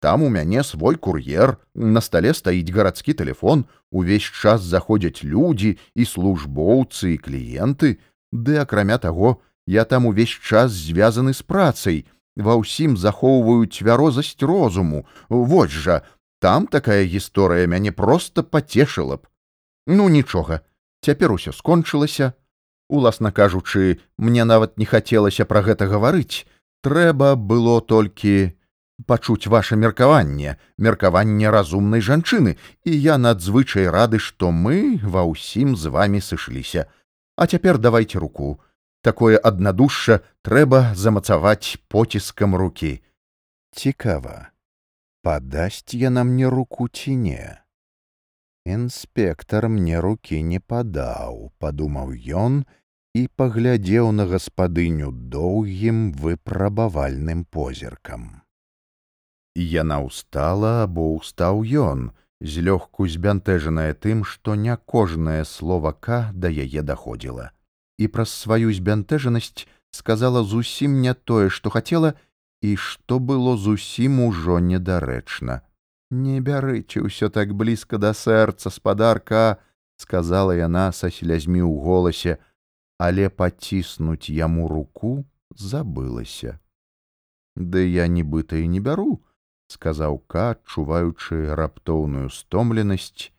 [0.00, 6.04] там у мяне свой кур'ер, на стале стаіць гарадскі тэлефон, увесь час заходзяць людзі і
[6.04, 7.98] службоўцы і кліенты,
[8.32, 12.06] ды акрамя таго, я там увесь час звязаны з працай,
[12.36, 15.06] ва ўсім захоўваю цвярозасць розуму.
[15.28, 16.02] Вось жа,
[16.40, 19.26] там такая гісторыя мяне проста пацешыла б.
[19.86, 20.60] Ну нічога,
[21.02, 22.34] цяпер усё скончылася.
[22.88, 26.46] Уласна кажучы, мне нават не хацелася пра гэта гаварыць.
[26.86, 28.54] Трэба было толькі
[29.06, 35.90] пачуць ваше меркаванне, меркаванне разумнай жанчыны, і я надзвычай рады, што мы ва ўсім з
[35.90, 36.86] вами сышліся.
[37.36, 38.60] А цяпер давайте руку.
[39.06, 42.88] Такое аднадушша трэба замацаваць поціскам рукі.
[43.70, 44.50] Цікава,
[45.22, 47.62] падасць яна мне руку ці не.
[48.66, 52.10] Інспектор мне рукі не падаў, падумаў
[52.42, 52.58] ён
[53.14, 58.42] і паглядзеў на гаспадыню доўгім выпрабавальным позіркам.
[59.54, 62.10] Яна ўстала або ўстаў ён,
[62.42, 67.52] злёгку збянтэжаная тым, што не кожнае слова к да яе даходзіла.
[67.98, 72.14] І праз сваю збянтэжанасць сказала зусім не тое, што хацела
[72.62, 75.62] і што было зусім ужо недарэчна.
[76.10, 79.58] Не бярыце ўсё так блізка да сэрца, спадарка,
[79.96, 82.38] сказала яна са слязьмі ў голасе,
[82.98, 86.60] але паціснуць яму руку забылася.
[87.56, 89.24] Ды я нібыта і не бяру,
[89.72, 93.32] сказаў ка адчуваючы раптоўную стомленасць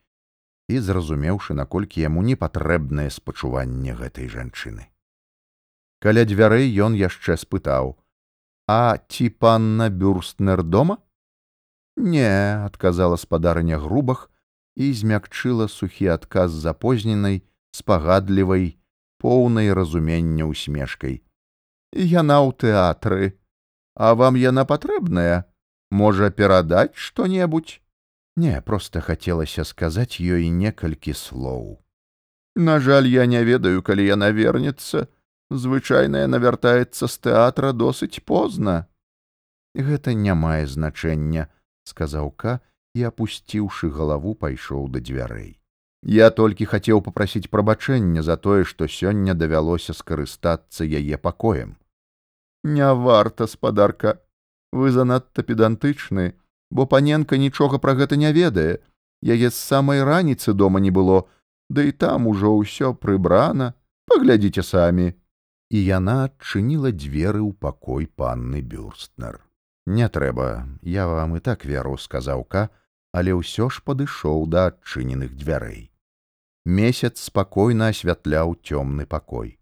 [0.67, 4.89] і зразумеўшы наколькі яму не патрэбнае спачуванне гэтай жанчыны.
[5.99, 7.95] Каля дзвярэй ён яшчэ спытаў
[8.67, 10.97] а ці панна бюрстнер дома?
[11.95, 14.29] Не адказала спадарня грубах
[14.75, 17.41] і змякчыла сухі адказ запозненай
[17.71, 18.77] спагадлівай
[19.17, 21.23] поўнай разумення усмешкай.
[21.95, 23.39] Яна ў тэатры.
[23.95, 25.47] А вам яна патрэбная?
[25.89, 27.79] Можа перадаць што-небудзь
[28.43, 31.67] не проста хацелася сказаць ёй некалькі слоў
[32.69, 35.07] на жаль я не ведаю калі яна вернецца
[35.65, 38.77] звычайная навяртаецца з тэатра досыць позна
[39.89, 41.47] гэта не мае значэння
[41.93, 42.59] сказаў ка
[42.97, 45.49] і апусціўшы галаву пайшоў да дзвярэй.
[46.03, 51.77] Я толькі хацеў попрасіць прабачэння за тое што сёння давялося скарыстацца яе пакоем
[52.63, 54.21] не варта спадарка.
[54.71, 56.35] Вы занадта педантычны
[56.71, 58.79] бо паненка нічога пра гэта не ведае
[59.23, 61.25] яе з самай раніцы дома не было
[61.69, 63.73] да і там ужо ўсё прыбрана.
[64.07, 65.13] Паглядзіце самі.
[65.67, 69.43] І яна адчыніла дзверы ў пакой панны бюрстнер.
[69.85, 72.69] Не трэба я вам і так веру сказаўка
[73.11, 75.91] але ўсё ж падышоў да адчыненых дзвярэй.
[76.67, 79.59] Месяц спакойна асвятляў цёмны пакой.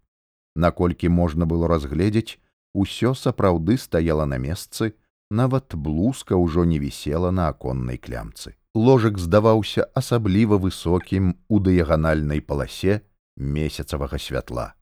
[0.54, 2.38] Наколькі можна было разгледзець
[2.74, 4.94] усё сапраўды стаяла на месцы
[5.30, 8.54] нават блузка ўжо не вісела на аконнай клямцы.
[8.74, 13.02] Ложак здаваўся асабліва высокім у дыяганальнай паласе
[13.36, 14.74] месяцавага святла.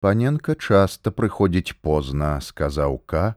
[0.00, 3.36] Паненка часта прыходзіць позна сказаў ка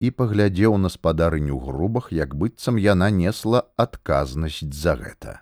[0.00, 5.40] і паглядзеў на спадарыню грубах як быццам яна несла адказнасць за гэта.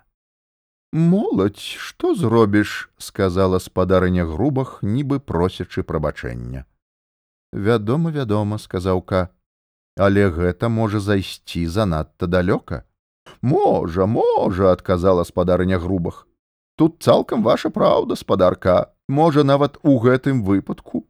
[0.93, 6.65] Моладзь што зробіш сказала спадарыня грубах нібы просячы прабачэння.
[7.51, 9.29] Вядома вядома сказаў ка
[9.97, 12.83] але гэта можа зайсці занадта далёка.
[13.41, 16.27] Можа можа адказала спадарыня грубах
[16.75, 18.93] тут цалкам ваша праўда спадарка.
[19.07, 21.05] Можа нават у гэтым выпадку.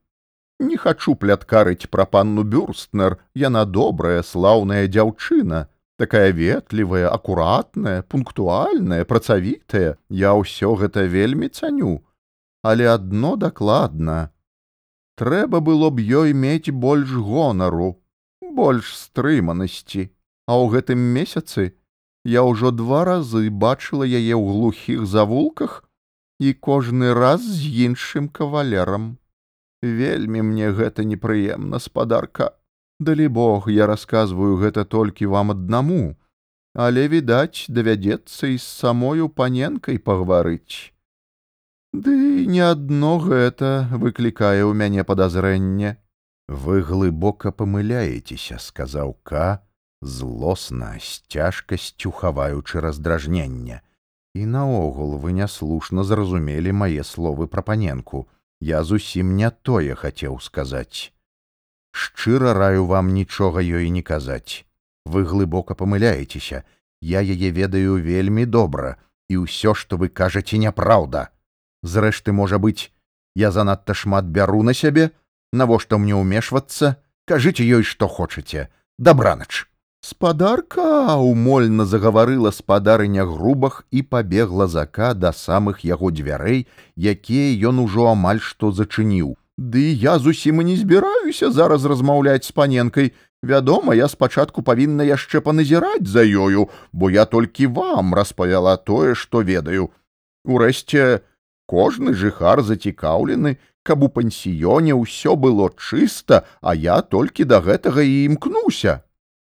[0.59, 3.17] Не хачу пляткарыць пра панну бюрстнер.
[3.36, 5.67] Яна добрая слаўная дзяўчына.
[5.97, 9.97] Такая ветлівая акуратная пунктуальная працавітая.
[10.09, 12.01] Я ўсё гэта вельмі цаню.
[12.63, 14.31] Але адно дакладна.
[15.17, 18.01] Трэба было б ёй мець больш гонару
[18.51, 20.09] больш стрыманасці
[20.47, 21.71] а ў гэтым месяцы
[22.23, 25.83] Я ўжо два разы бачыла яе ў глухіх завулках
[26.39, 29.19] і кожны раз з іншым кавалерам.
[29.83, 32.55] Вельмі мне гэта непрыемна спадарка.
[32.99, 36.15] Далі Бог, я расказваю гэта толькі вам аднаму,
[36.73, 40.95] але відаць, давядзецца і з самою паненкай пагаварыць.
[41.91, 45.99] Ды не адно гэта выклікае ў мяне падазрэнне.
[46.47, 49.63] Вы глыбока памыляецеся, сказаў Ка,
[50.01, 53.81] злосна з цяжкасцю хаваючы раздражнення
[54.33, 58.27] і наогул вы няслушна зразумелі мае словы пра паненку.
[58.59, 61.13] Я зусім не тое хацеў сказаць
[61.93, 64.65] шчыра раю вам нічога ёй не казаць
[65.05, 66.63] вы глыбока памыляецеся
[67.13, 68.97] я яе ведаю вельмі добра
[69.29, 71.29] і ўсё што вы кажаце няпраўда
[71.95, 72.89] зрэшты можа быць
[73.43, 75.11] я занадта шмат бяру на сябе
[75.54, 76.97] навошта мне ўмешвацца
[77.30, 78.68] кажыце ёй што хочаце.
[78.97, 79.66] Дабранач
[80.04, 88.12] спадарка умольна загаварыла спадарыня грубах і пабегла зака да самых яго дзвярэй якія ён ужо
[88.12, 89.38] амаль што зачыніў.
[89.58, 93.14] Ды я зусім і не збіраюся зараз размаўляць з паненкай.
[93.43, 99.41] Вядома я спачатку павінна яшчэ паназіраць за ёю бо я толькі вам распавяла тое што
[99.41, 99.91] ведаю.
[100.43, 101.24] Урэшце
[101.66, 108.23] кожны жыхар зацікаўлены каб у пансіёне ўсё было чыста а я толькі да гэтага і
[108.27, 109.01] імкнуся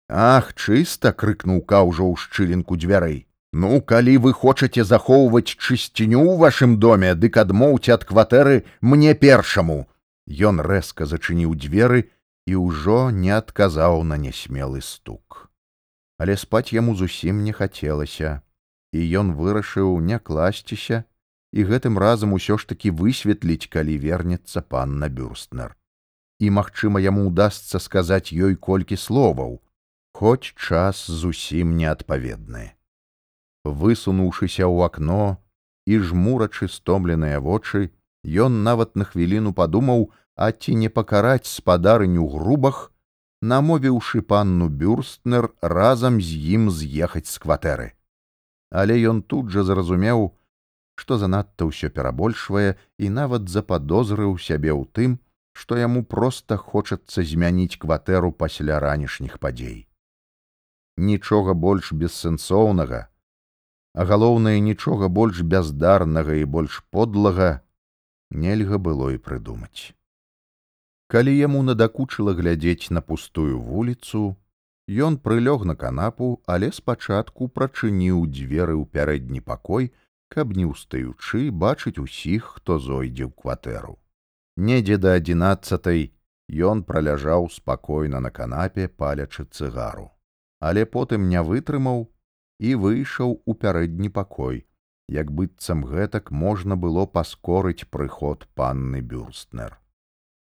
[0.10, 3.26] Ах, чыста крыкнуў ка ўжо ў шчылінку дзвярэй.
[3.54, 9.88] Ну, калі вы хочаце захоўваць чысціню ў вашым доме, дык адмоўце ад кватэры мне першаму.
[10.28, 12.10] Ён рэзка зачыніў дзверы
[12.46, 15.50] і ўжо не адказаў на нясмелы стук.
[16.20, 18.42] Але спаць яму зусім не хацелася,
[18.92, 21.06] і ён вырашыў не класціся
[21.54, 25.78] і гэтым разам усё ж такі высветліць, калі вернецца панна бюрстнер.
[26.42, 29.62] І магчыма, яму ўдасца сказаць ёй колькі словаў,
[30.18, 32.74] хоць час зусім неадпаведны.
[33.64, 35.38] Высунуўшыся ў акно
[35.86, 37.94] і жмурачы стомленыя вочы,
[38.26, 42.90] ён нават на хвіліну падумаў, а ці не пакараць спадарыню грубах,
[43.42, 47.88] намовіўшы панну бюрстнер разам з ім з'ехаць з кватэры.
[48.72, 50.34] Але ён тут жа зразумеў,
[50.96, 55.18] што занадта ўсё перабольшвае і нават западозрыў сябе ў тым,
[55.54, 59.84] што яму проста хочацца змяніць кватэру пасля ранішніх падзей
[60.98, 63.08] нічога больш бессэнсоўнага,
[63.94, 67.62] а галоўнае нічога больш бяздарнага і больш подлага
[68.30, 69.94] нельга было і прыдумаць.
[71.08, 74.36] Калі яму надакучыла глядзець на пустую вуліцу,
[74.90, 79.94] ён прылёг на канапу, але спачатку прачыніў дзверы ў пярэдні пакой,
[80.34, 83.96] каб не ўстаючы бачыць усіх, хто зойдзе ў кватэру.
[84.58, 86.10] Недзе да адзінаццатай
[86.74, 90.14] ён праляжаў спакойна на канапе палячы цыгару
[90.64, 92.06] але потым не вытрымаў
[92.68, 94.60] і выйшаў у пярэдні пакой,
[95.16, 99.76] як быццам гэтак можна было паскорыць прыход панны бюрстнер.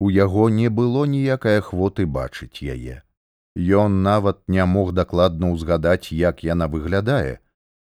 [0.00, 3.02] У яго не было ніякай ахвоты бачыць яе.
[3.80, 7.36] Ён нават не мог дакладна ўзгадаць, як яна выглядае,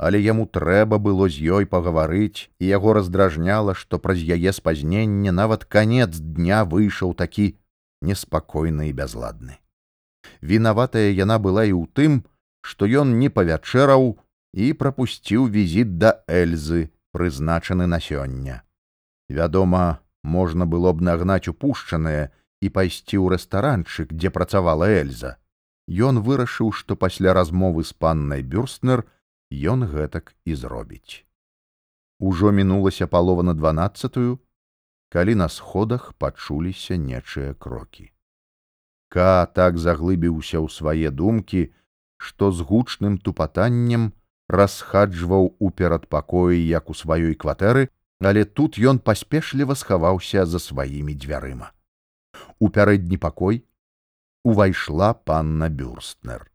[0.03, 5.65] але яму трэба было з ёй пагаварыць, і яго раздражняла, што праз яе спазненне нават
[5.65, 7.55] канец дня выйшаў такі
[8.03, 9.63] неспакойны і бязладны.
[10.43, 12.19] Вінаватая яна была і ў тым,
[12.67, 14.19] што ён не павячэраў
[14.53, 18.63] і прапусціў візіт да Эльзы, прызначаны на сёння.
[19.29, 25.39] Вядома, можна было б нагнаць упушчанае і пайсці ў рэстаранчык, дзе працавала Эльза.
[25.87, 29.07] Ён вырашыў, што пасля размовы з паннай бюрстнер
[29.53, 31.25] ён гэтак і зробіць.
[32.19, 34.39] Ужо мінулася палова на дванаццатую,
[35.09, 38.13] калі на сходах пачуліся нечыя крокі.
[39.13, 41.69] Ка так заглыбіўся ў свае думкі,
[42.17, 44.13] што з гучным тупатаннем
[44.49, 47.91] расхаджваў у перадпакоі як у сваёй кватэры,
[48.21, 51.73] але тут ён паспешліва схаваўся за сваімі дзвярыма.
[52.59, 53.65] У пярэдні пакой
[54.45, 56.52] увайшла панна бюрстнер.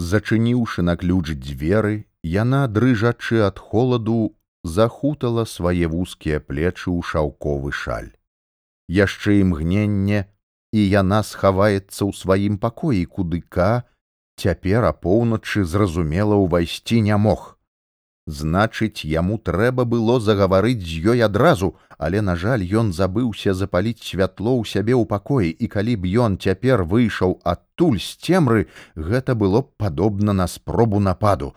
[0.00, 4.32] Зачыніўшы на ключ дзверы, яна, дрыжачы ад холаду,
[4.64, 8.08] захутала свае вузкія плечы ў шаўковы шаль.
[8.88, 10.24] Яшчэ імгненне,
[10.72, 13.84] і яна схаваецца ў сваім пакоі, куды ка
[14.40, 17.59] цяпер апоўначы зразумела ўвайсці не мог.
[18.30, 24.54] Значыць, яму трэба было загаварыць з ёй адразу, але, на жаль, ён забыўся запаліць святло
[24.54, 29.66] ў сябе ў пакоі, і калі б ён цяпер выйшаў адтуль з цемры, гэта было
[29.66, 31.54] б падобна на спробу нападу.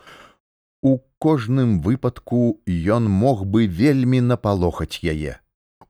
[0.82, 5.38] У кожным выпадку ён мог бы вельмі напалохаць яе.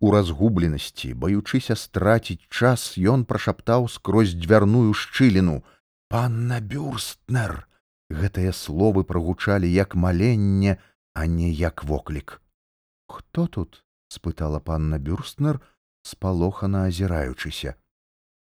[0.05, 5.63] У разгубленасці, баючыся страціць час, ён прашаптаў скрозь дзвярную шчыліну:
[6.13, 7.65] «Панна бюрстнер!
[8.11, 10.79] Гэтыя словы прагучалі як маленне,
[11.15, 12.41] а не як воклік.
[13.09, 13.85] Хто тут?
[14.09, 15.61] спытала панна бюрстнер,
[16.03, 17.75] спалохана азіраючыся.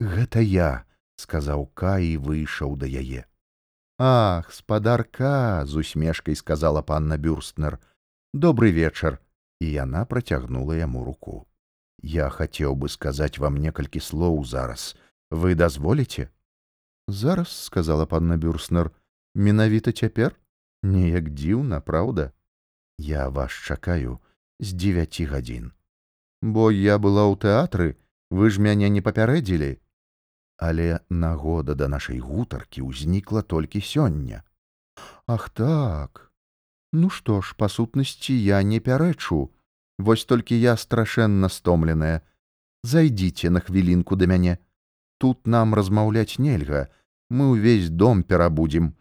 [0.01, 0.85] Гэта я,
[1.17, 3.27] сказаў ка і выйшаў да яе.
[3.99, 7.79] Ах, спадарка, з усмешкай сказала панна бюрстнер.
[8.33, 9.19] Добры вечар,
[9.61, 11.49] і яна працягнула яму руку.
[12.03, 14.95] Я хацеў бы сказаць вам некалькі слоў зараз.
[15.31, 16.31] Вы дазволіце?
[17.09, 18.93] Зараз сказала панна бюрстнер,
[19.47, 20.35] менавіта цяпер
[20.83, 22.31] неяк дзіўна праўда
[23.11, 24.19] я вас чакаю
[24.59, 25.71] з дзевяці гадзін
[26.43, 27.89] бо я была ў тэатры
[28.31, 29.71] вы ж мяне не папярэдзілі
[30.69, 34.43] але нагода да нашай гутаркі ўзнікла толькі сёння
[35.27, 36.33] ах так.
[36.93, 39.41] Ну што ж па сутнасці я не пярэчу
[39.99, 42.23] вось толькі я страшэнна стомленая
[42.83, 44.59] зайдзіце на хвілінку да мяне
[45.19, 46.89] тут нам размаўляць нельга.
[47.31, 48.95] Мы ўвесь дом перабудзем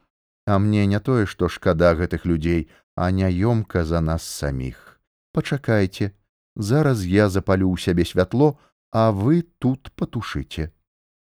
[0.47, 5.01] А мне не тое, што шкада гэтых людзей, а няёмка за нас саміх.
[5.35, 6.13] Пачакайце,
[6.55, 8.55] зараз я запалю ў сябе святло,
[8.91, 10.71] а вы тут патушыце.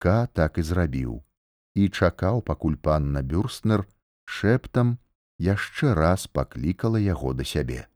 [0.03, 1.23] Ка так і зрабіў
[1.75, 3.85] і чакаў, пакуль панна бюрстнер
[4.25, 4.97] шэптам
[5.39, 7.87] яшчэ раз паклікала яго да сябе.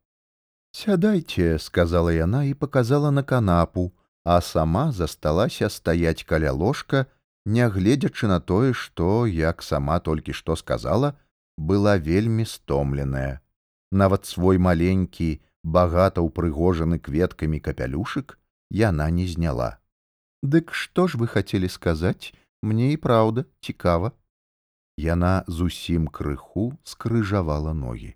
[0.74, 3.92] Сядайце, сказала яна і показала на канапу,
[4.24, 7.06] а сама засталася стаяць каля ложка,
[7.48, 11.16] нягледзячы на тое, што, як сама толькі што сказала,
[11.56, 13.40] была вельмі стомленая.
[13.90, 18.36] Нават свой маленькі, багата ўпрыгожаны кветкамі капялюшык
[18.70, 19.78] яна не зняла.
[20.42, 22.32] Дык што ж вы хацелі сказаць,
[22.62, 24.12] мне і праўда цікава.
[24.98, 28.14] Яна зусім крыху скрыжавала ногі.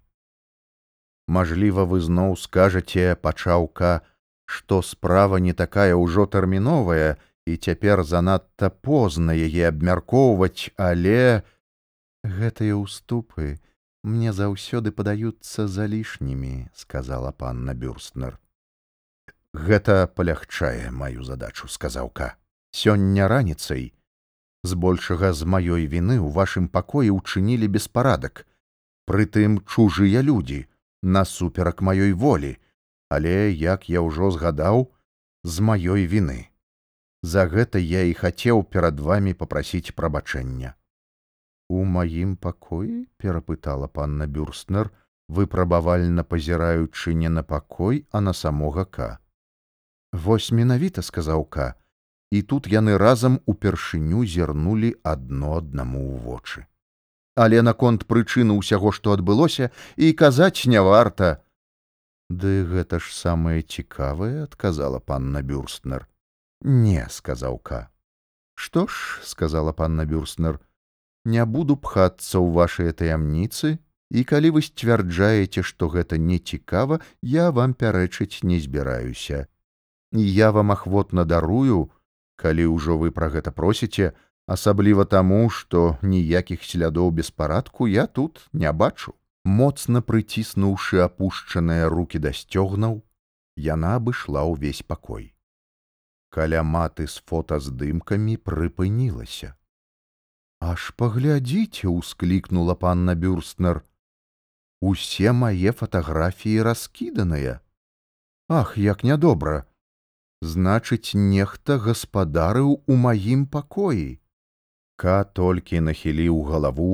[1.28, 4.03] Мажліва, вы зноў скажаце пачаўка,
[4.45, 7.16] што справа не такая ўжо тэрміновая,
[7.47, 11.43] і цяпер занадта позна яе абмяркоўваць, але
[12.22, 13.59] гэтыя ўступы
[14.03, 18.38] мне заўсёды падаюцца залішнімі, сказала панна бюрстнер.
[19.55, 22.36] Гэта палягчае маю задачу, сказаўка.
[22.72, 23.93] Сёння раніцай
[24.64, 28.47] збольшага з маёй віны ў вашым пакоі ўчынілі беспарадак,
[29.05, 30.66] прытым чужыя людзі
[31.03, 32.57] насуперак маёй волі,
[33.11, 34.88] але як я ўжо згадаў
[35.43, 36.51] з маёй віны.
[37.23, 40.75] За гэта я і хацеў перад вами попрасіць прабачэння.
[41.70, 44.91] У маім пакоі перапытала панна бюрстнер,
[45.29, 49.18] выпрабавальна пазіраючы не на пакой, а на самога ка.
[50.12, 51.75] Вось менавіта сказаў ка,
[52.35, 56.66] і тут яны разам упершыню зірнулі адно аднаму ў вочы.
[57.39, 61.39] Але наконт прычыны ўсяго, што адбылося і казаць не варта.
[62.29, 66.11] Ды гэта ж самае цікавае, адказала панна бюрстнер
[66.65, 67.91] не сказаў ка.
[68.55, 70.61] Што ж сказала панна бюрстнер
[71.25, 73.79] не буду пхацца ў вашыя таямніцы
[74.11, 79.47] і калі вы сцвярджаеце што гэта не цікава я вам пярэчыць не збіраюся.
[80.13, 81.91] Я вам ахвотна дарую
[82.37, 84.13] калі ўжо вы пра гэта просіце
[84.47, 92.31] асабліва таму што ніякіх слядоў беспарадку я тут не бачу Моцна прыціснуўшы апушчаныя руки да
[92.31, 93.03] сцёгнаў,
[93.59, 95.35] яна абышла ўвесь пакой.
[96.33, 99.53] Каля маты з фота з дымкамі прыпынілася.
[100.64, 103.83] Аж паглядзіце, усклікнула панна Бюрстнер.
[104.80, 107.61] Усе мае фатаграфіі раскіданыя.
[108.49, 109.66] Ах, як нядобра!
[110.41, 114.18] Значыць, нехта гаспадарыў у маім пакоі.
[114.97, 116.93] Ка толькі нахіліў галаву,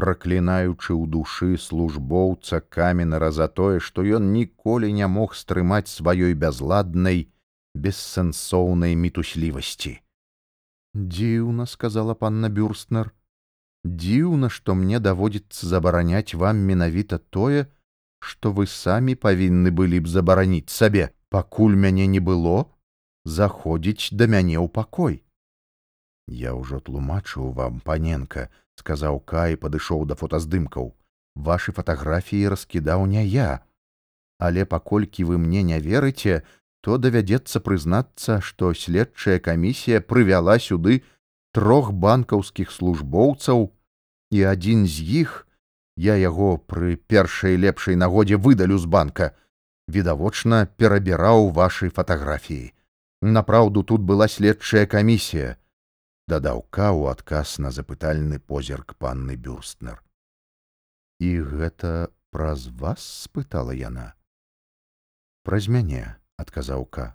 [0.00, 7.28] праклінаючы ў душы службоўца каменара за тое, што ён ніколі не мог стрымаць сваёй бязладнай,
[7.84, 9.94] бессэнсоўнай мітуслівасці.
[10.94, 13.12] Дзіўна, сказала панна Бюрстнер,
[13.84, 17.66] дзіўна, што мне даводзіцца забараняць вам менавіта тое,
[18.20, 22.66] што вы самі павінны былі б забараніць сабе, пакуль мяне не было,
[23.24, 25.22] заходзіць да мяне ў пакой.
[26.28, 30.92] Я ўжо тлумачыў вам, паненка, сказаў Кай падышоў да фотаздымкаў.
[31.48, 33.64] Вашы фатаграфіі раскідаў не я.
[34.38, 36.42] Але паколькі вы мне не верыце,
[36.80, 41.02] то давядзецца прызнацца, што следчая камісія прывяла сюды
[41.52, 43.68] трох банкаўскіх службоўцаў
[44.30, 45.36] і адзін з іх
[45.96, 49.32] я яго пры першай лепшай нагодзе выдалю з банка
[49.88, 52.74] відавочна перабіраў вашай фатаграфіі.
[53.22, 55.56] Напраўду тут была следчая камісія
[56.28, 60.04] дадаў ка ў адказ на запытальны позірк панны бюрстнер.
[61.18, 64.12] І гэта праз вас спытала яна.
[65.42, 66.04] Праз мяне
[66.38, 67.12] адказаў ка.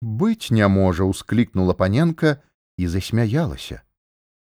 [0.00, 2.40] Быць не можа ўсклікнула паненка
[2.78, 3.84] і засмяялася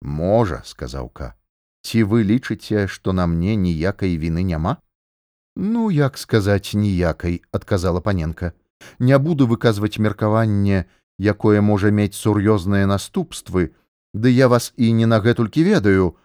[0.03, 1.35] можа сказаў ка.
[1.83, 4.79] Ці вы лічыце што на мне ніякай віны няма?
[5.57, 8.53] Ну як сказаць ніякай адказала паненка.
[8.99, 10.87] Не буду выказваць меркаванне
[11.19, 13.75] якое можа мець сур'ёзныя наступствы.
[14.15, 16.17] Ды я вас і не на гэтулькі ведаю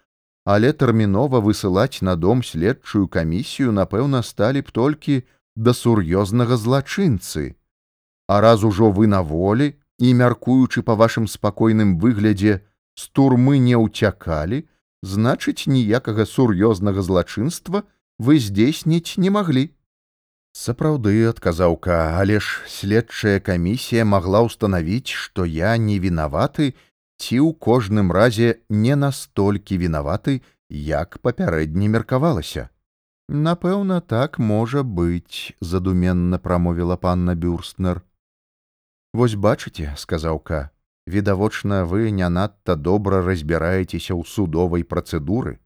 [0.45, 5.23] але тэрмінова высылаць на дом следчую камісію напэўна сталі б толькі
[5.55, 7.55] да сур'ёзнага злачынцы.
[8.27, 12.61] А раз ужо вы на волі і мяркуючы па вашым спакойным выглядзе
[12.95, 14.65] з турмы не ўцякалі
[15.03, 17.83] значыць ніякага сур'ёзнага злачынства
[18.17, 19.69] вы здзейсніць не маглі.
[20.53, 26.73] Сапраўды адказаў ка але ж следчая камісія магла ўстанавіць што я не вінаваты
[27.17, 32.69] ці ў кожным разе не настолькі вінаваты як папярэдне меркавалася
[33.29, 38.03] напэўна так можа быць задуменна прамовіла панна бюрстнер.
[39.13, 40.69] Вось бачыце сказаў ка
[41.07, 45.59] відавочна вы не надта добра разбіраецеся ў судовай працэдуры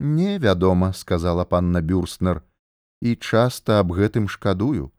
[0.00, 2.42] не вядома сказала панна бюрстнер
[3.02, 4.92] і часта аб гэтым шкадую.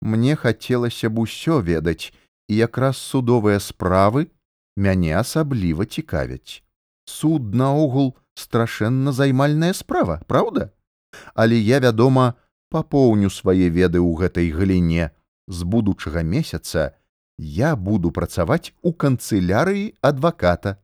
[0.00, 2.12] Мне хацелася б усё ведаць
[2.48, 4.30] і якраз судовыя справы
[4.76, 6.62] мяне асабліва цікавяць.
[7.04, 10.72] Суд наогул страшэнна займальная справа праўда
[11.34, 12.34] але я вядома
[12.70, 15.10] папоўню свае веды ў гэтай галіне.
[15.50, 16.94] З будучага месяца
[17.38, 20.76] я буду працаваць у канцылярыі адваката.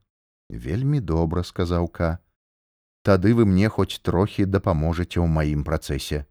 [0.51, 2.19] Вельмі добра сказаў ка.
[3.07, 6.27] Тады вы мне хоць трохі дапаможаце ў маім працэсе.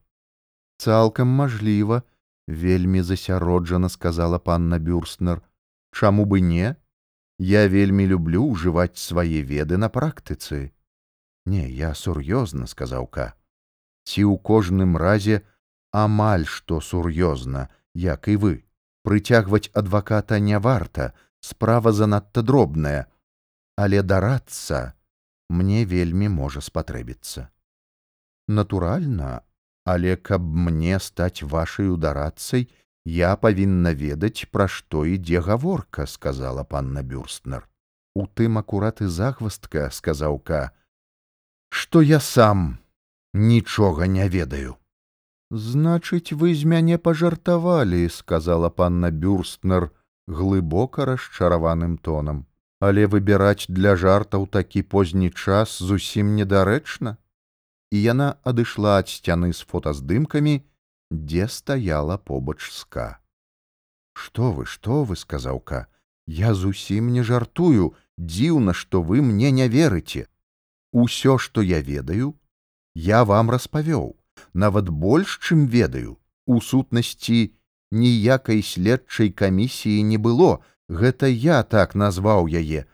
[0.78, 2.04] Цалкам мажліва
[2.48, 5.41] вельмі засяроджана сказала панна бюрстнер.
[5.96, 6.76] Чаму бы не?
[7.39, 10.72] Я вельмі люблю ўжываць свае веды на практыцы.
[11.46, 13.36] Не я сур'ёзна сказаў ка
[14.06, 15.41] ці ў кожным разе
[15.91, 18.53] амаль што сур'ёзна як і вы.
[19.06, 23.06] Прыцягваць адваката не варта справа занадта дробная.
[23.77, 24.94] Але дарацца
[25.49, 27.49] мне вельмі можа спатрэбіцца.
[28.48, 29.41] Натуральна
[29.86, 32.68] але каб мне стаць вашай ударацай
[33.06, 37.69] я павінна ведаць пра што ідзе гаворка сказала панна бюрстнер.
[38.15, 40.72] У тым акураты захвастка сказаў ка
[41.69, 42.80] што я сам
[43.36, 44.76] нічога не ведаю.
[45.52, 49.91] Значыць вы з мяне пажартавалі сказала панна бюрстнер
[50.28, 52.45] глыбока расчараваным тонам.
[52.80, 57.18] Але выбіраць для жартаў такі позні час зусім недарэчна
[57.91, 60.56] і яна адышла ад сцяны з фотаздымкамі
[61.12, 63.20] дзе стаяла побач ска
[64.16, 65.88] что вы что вы сказаў ка
[66.26, 67.94] я зусім не жартую.
[68.18, 70.28] Дзіўна што вы мне не верыце.
[70.94, 72.34] Усё што я ведаю
[72.95, 74.15] я вам распавёў.
[74.53, 77.51] Нават больш чым ведаю у сутнасці
[77.91, 80.59] ніякай следчай камісіі не было.
[80.89, 82.85] Гэта я так назваў яе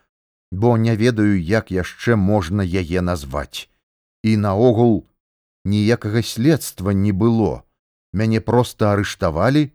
[0.51, 3.69] бо не ведаю як яшчэ можна яе назваць.
[4.23, 5.07] І наогул
[5.65, 7.63] ніякага следства не было.
[8.13, 9.71] Мяне проста арыштавалі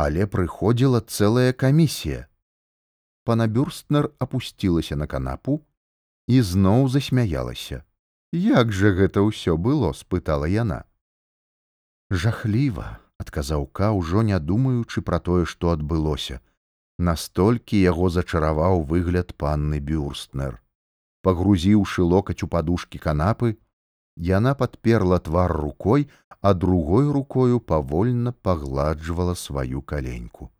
[0.00, 2.26] але прыходзіла цэлая камісія.
[3.24, 5.60] Пана бюрстнер опусцілася на канапу
[6.26, 7.82] і зноў засмяялася
[8.32, 10.84] як жа гэта ўсё было спытала яна.
[12.10, 16.40] Жахліва адказаў ка ўжо не думаючы пра тое што адбылося.
[16.98, 20.62] Настолькі яго зачараваў выгляд панны бюрстнер.
[21.22, 23.56] Пагрузіўшы локаць у падушкі канапы
[24.16, 26.08] яна падперла твар рукой
[26.40, 30.50] а другой рукою павольна пагладжвала сваю каленьку.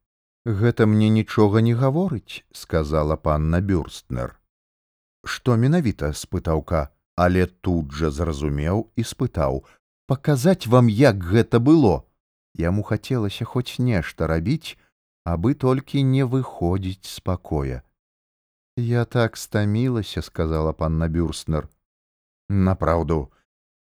[0.45, 4.37] Гэта мне нічога не гаворыць сказала панна бюрстнер.
[5.25, 6.89] Што менавіта спытаўка
[7.21, 9.63] але тут жа зразумеў і спытаў
[10.11, 12.03] паказаць вам як гэта было?
[12.59, 14.77] Яму хацелася хоць нешта рабіць
[15.33, 17.83] абы толькі не выходзіць з пакоя.
[18.77, 21.69] Я так стамілася сказала панна бюрстнер.
[22.49, 23.19] Напраўду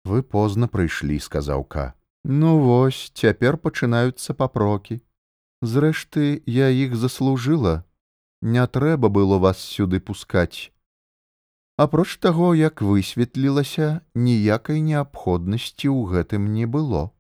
[0.04, 1.94] вы позна прыйшлі сказаў ка.
[2.24, 5.00] Ну вось цяпер пачынаюцца папрокі.
[5.62, 7.84] Зрэшты я іх заслужыла.
[8.42, 10.74] Не трэба было вас сюды пускаць
[11.78, 17.12] апроч таго як высветлілася ніякай неабходнасці ў гэтым не было.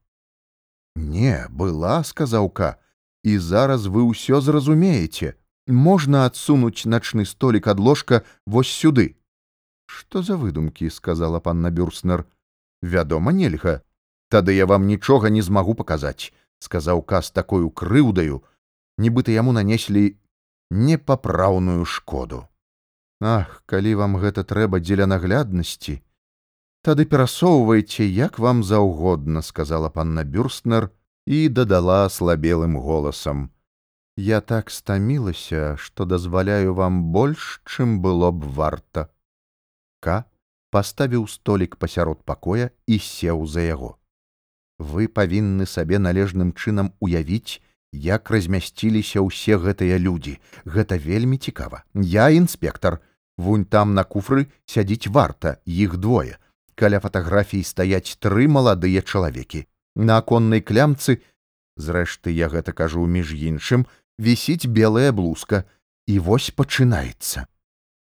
[0.96, 2.78] Не была сказаўка
[3.24, 5.38] і зараз вы ўсё зразумееце.
[5.68, 9.16] Можна адсунуць начны столік ад ложка вось сюды.
[9.86, 12.26] Што за выдумкі сказала панна бюрснер.
[12.82, 13.82] Вядома нельга.
[14.30, 18.42] Тады я вам нічога не змагу паказаць сказаў каз такою крыўдаю
[18.98, 20.18] нібыта яму нанеслі
[20.72, 22.46] непапраўную шкоду
[23.22, 26.02] ах калі вам гэта трэба дзеля нагляднасці.
[26.84, 30.90] Тады перасоўвайце як вам заўгодна сказала панна бюрстнер
[31.26, 33.52] і дадала слабелым голасам.
[34.18, 39.10] Я так стамілася што дазваляю вам больш чым было б варта.
[40.00, 40.26] К
[40.70, 43.98] паставіў столік пасярод пакоя і сеў за яго.
[44.78, 47.62] Вы павінны сабе належным чынам уявіць
[47.94, 50.38] як размясціліся ўсе гэтыя людзі.
[50.66, 51.84] Гэта вельмі цікава.
[51.94, 53.00] Я інспектор
[53.38, 56.38] вунь там на куфры сядзіць варта іх двое.
[56.76, 59.66] Каля фатаграфій стаяць тры маладыя чалавекі.
[59.96, 61.22] На аконнай клямцы
[61.78, 63.88] зрэшты я гэта кажу між іншым
[64.20, 65.66] вісіць белая блузка.
[66.08, 67.48] І вось пачынаецца.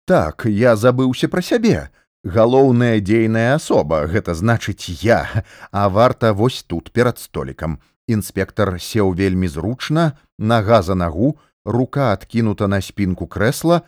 [0.05, 1.89] Так я забыўся пра сябе.
[2.23, 5.25] Галоўная дзейная асоба гэта значыць я.
[5.71, 7.79] А варта вось тут перад столікам
[8.09, 13.81] інспектор сеў вельмі зручна нага за нагу рука адкінута на спінку крэсла.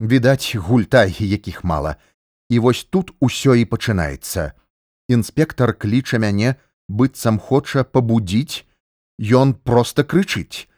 [0.00, 1.96] Відаць гультай якіх мала.
[2.50, 4.52] І вось тут усё і пачынаецца.
[5.08, 6.54] Інспектор кліча мяне
[6.88, 8.64] быццам хоча пабудзіць.
[9.18, 10.68] Ён проста крычыць.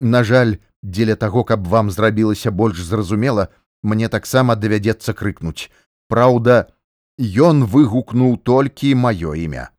[0.00, 3.48] На жаль дзеля таго каб вам зрабілася больш зразумела
[3.82, 5.68] мне таксама давядзецца крыкнуць.
[6.08, 6.72] Праўда,
[7.20, 9.70] ён выгукнуў толькі маё імя.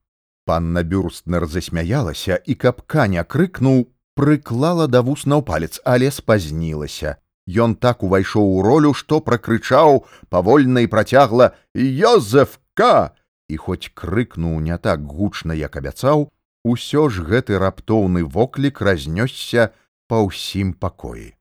[0.51, 3.85] Панна бюрстнер засмяялася і каб каня крыкнуў,
[4.19, 7.13] прыклала да вуснаў палец, але спазнілася.
[7.47, 13.15] Ён так увайшоў у ролю, што пракрычаў павольна і працягла Йозефка!
[13.47, 16.27] І хоць крыкнуў не так гучна, як абяцаў,
[16.67, 19.71] усё ж гэты раптоўны воклік разнёсся
[20.11, 21.31] па ўсім пакоі.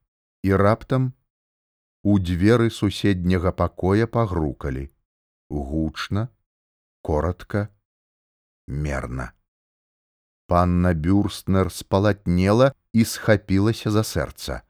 [0.47, 1.11] І раптам
[2.07, 4.87] У дзверы суседняга пакоя пагрукалі
[5.51, 6.29] гучна
[7.03, 7.67] коротко
[8.71, 9.31] мерна
[10.47, 14.61] панна бюрстнер спалатнела і схапілася за сэрца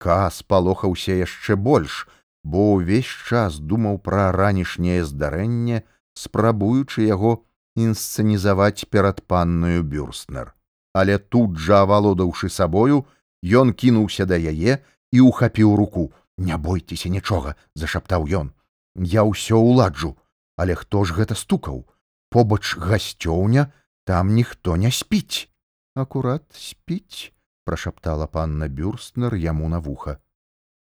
[0.00, 2.06] ка спалохаўся яшчэ больш
[2.42, 5.84] бо ўвесь час думаў пра ранішняе здарэнне
[6.16, 7.44] спрабуючы яго
[7.76, 10.54] інсцэнізаваць перад панную бюрстнер.
[10.92, 13.04] Але тут жа авалодаўшы сабою
[13.42, 14.82] ён кінуўся да яе
[15.12, 16.10] і ухапіў руку.
[16.38, 18.52] Не бойцеся нічога, зашаптаў ён.
[18.96, 20.16] Я ўсё ўладжу,
[20.56, 21.84] але хто ж гэта стукаў?
[22.30, 23.72] Побач гасцёўня,
[24.04, 25.50] там ніхто не спіць.
[25.94, 27.32] Акурат спіць,
[27.64, 30.18] прашаптала панна бюрстнер яму на вуха.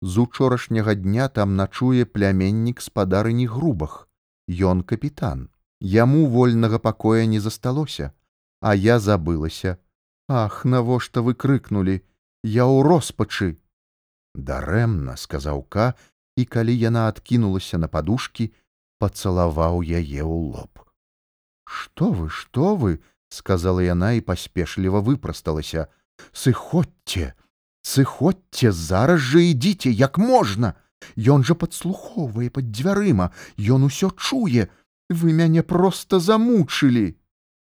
[0.03, 4.09] З учорашняга дня там начуе пляменнік спадарыні грубах.
[4.49, 5.49] Ён капітан.
[5.81, 8.13] Яму вольнага пакоя не засталося,
[8.61, 9.79] а я забылася.
[10.29, 12.03] Ах, навошта вы крыкнулі,
[12.43, 13.63] Я ў роспачы
[14.35, 15.95] дарэмна сказаў ка
[16.35, 18.51] і калі яна адкінулася на падушкі
[18.99, 20.82] пацалаваў яе ў лоб
[21.65, 25.89] что вы что вы сказала яна і паспешліва выпрасталася
[26.33, 27.33] сыходьце
[27.83, 30.75] сыходьце зараз жа ідзіце як можна
[31.17, 34.69] Ён жа падслухоўвае пад дзвярыма ён усё чуе!
[35.11, 37.17] Вы мяне проста замучылі!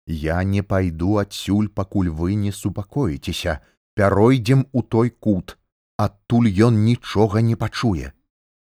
[0.06, 3.60] Я не пайду адсюль пакуль вы не супакоіцеся.
[3.94, 5.58] Пяройдзем у той кут.
[5.98, 8.12] Адтуль ён нічога не пачуе.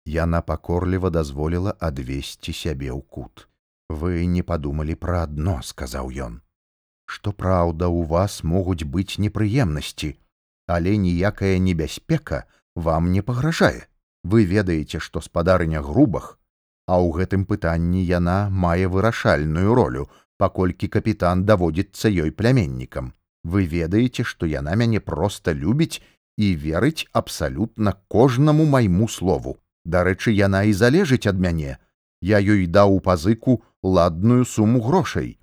[0.04, 3.46] Яна пакорліва дазволіла адвесці сябе ў кут.
[3.90, 6.38] Вы не падумалі пра адно, сказаў ён.
[7.10, 10.14] Што праўда, у вас могуць быць непрыемнасці,
[10.70, 12.44] але ніякая небяспека
[12.88, 13.88] вам не пагражае.
[14.22, 16.38] Вы ведаеце, што спадарыня грубах,
[16.86, 23.14] а ў гэтым пытанні яна мае вырашальную ролю, паколькі капітан даводзіцца ёй пляменнікам.
[23.42, 26.02] вы ведаеце што яна мяне проста любіць
[26.36, 31.78] і верыць абсалютна кожнаму майму слову дарэчы яна і залежыць ад мяне
[32.20, 35.38] я ёй даў у пазыку ладную суму грошай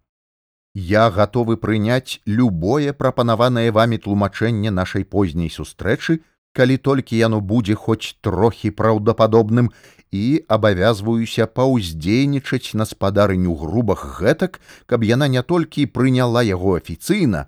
[0.73, 6.19] я гатовы прыняць любое прапанаванае вамі тлумачэнне нашай позняй сустрэчы
[6.57, 9.69] калі толькі яно будзе хоць трохі праўдападобным
[10.11, 17.47] і абавязваюся паўздзейнічаць на спадарыню грубах гэтак, каб яна не толькі прыняла яго афіцыйна,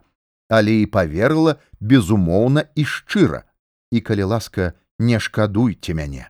[0.50, 3.46] але і паверыла безумоўна і шчыра.
[3.92, 6.30] І калі ласка, не шкадуйце мяне.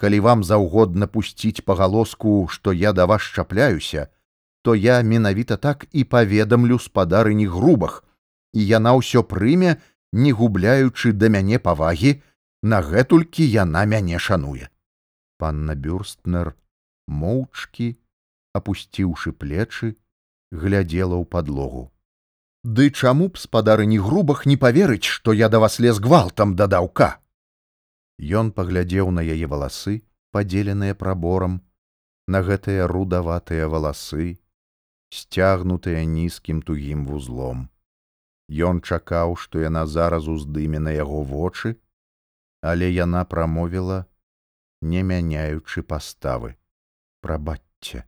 [0.00, 4.08] Калі вам заўгодна пусціць пагалоску, што я да вас чапляюся,
[4.62, 8.00] то я менавіта так і паведамлю спадарыні грубах,
[8.56, 9.76] і яна ўсё прыме,
[10.12, 12.16] не губляючы да мяне павагі,
[12.62, 14.72] на гэтулькі яна мяне шануе.
[15.36, 16.54] Панна бюрстнер
[17.06, 17.96] моўчкі,
[18.56, 19.96] апусціўшы плечы,
[20.52, 21.88] глядзела ў падлогу.
[22.64, 27.20] Ды чаму б спадарыні грубах не паверыць, што я да вас лез гвалтам дадаўка.
[28.20, 30.04] Ён паглядзеў на яе валасы,
[30.36, 31.60] падзеленыя праборам,
[32.28, 34.36] на гэтыя рудаватыя валасы,
[35.08, 37.70] сцягнутыя нізкім тугім вузлом.
[38.50, 41.80] Ён чакаў, што яна зараз уздыме на яго вочы,
[42.60, 44.04] але яна прамовіла,
[44.82, 46.56] не мяняючы паставы.
[47.24, 48.04] Прабачце,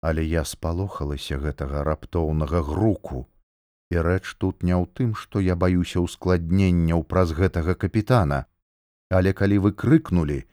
[0.00, 3.28] але я спалохалася гэтага раптоўнага груку,
[3.92, 8.46] і рэч тут не ў тым, што я баюся ўскладненняў праз гэтага капітана,
[9.10, 10.44] але калі вы крыкнулі,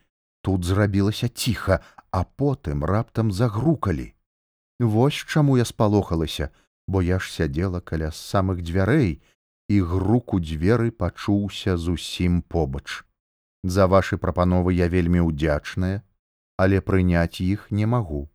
[0.42, 4.14] тут зрабілася ціха, а потым раптам загрукалі.
[4.80, 6.50] Вось чаму я спалохалася,
[6.86, 9.22] бо я ж сядзела каля самых дзвярэй,
[9.68, 13.04] і груку дзверы пачуўся зусім побач.
[13.64, 16.04] За вашы прапановы я вельмі ўдзячная,
[16.60, 18.28] але прыняць іх не магу.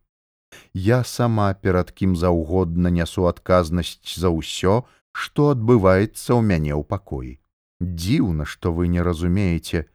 [0.73, 7.37] Я сама перад кім заўгодна нясу адказнасць за ўсё, што адбываецца ў мяне ў пакоі.
[7.79, 9.85] Дзіўна, што вы не разумееце,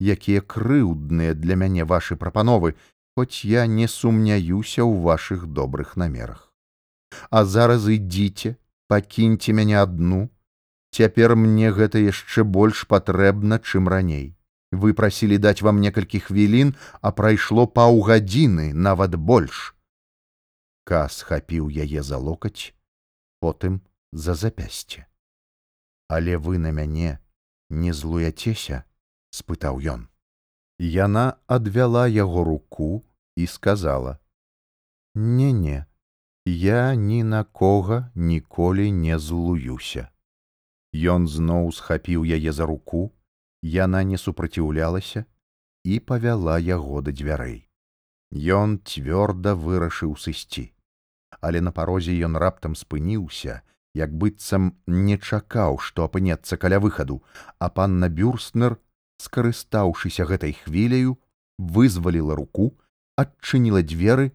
[0.00, 2.74] якія крыўдныя для мяне вашы прапановы,
[3.16, 6.52] хоць я не сумняюся ў вашых добрых намерах.
[7.30, 8.56] А зараз ідзіце,
[8.88, 10.28] пакіньце мяне адну,
[10.90, 14.34] Цяпер мне гэта яшчэ больш патрэбна, чым раней.
[14.72, 19.74] Вы прасілі даць вам некалькі хвілін, а прайшло паўгадзіны, нават больш.
[20.84, 22.72] Ка схапіў яе за локаць,
[23.40, 23.80] потым
[24.12, 25.04] за запясце.
[26.08, 27.20] Але вы на мяне
[27.68, 28.84] не злуяцеся,
[29.30, 30.06] спытаў ён.
[30.78, 33.04] Яна адвяла яго руку
[33.36, 34.18] і сказала:
[35.14, 35.86] «Не, не,
[36.44, 40.08] я ні на кога ніколі не злуюся.
[40.94, 43.12] Ён зноў схапіў яе за руку,
[43.62, 45.24] яна не супраціўлялася
[45.84, 47.68] і павяла яго да дзвярэй.
[48.32, 50.72] Ён цвёрда вырашыў сысці
[51.40, 53.62] але на парозе ён раптам спыніўся,
[53.94, 57.22] як быццам не чакаў, што апынецца каля выхаду,
[57.58, 58.78] а панна бюрстнер,
[59.18, 61.18] скарыстаўшыся гэтай хвіляю,
[61.58, 62.78] вызваліла руку,
[63.18, 64.32] адчыніла дзверы,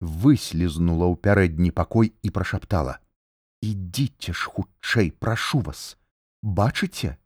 [0.00, 2.98] выслізнула ў пярэдні пакой і прашаптала:
[3.62, 5.96] «Ідзіце ж хутчэй, прашу вас,
[6.42, 7.16] бачыце?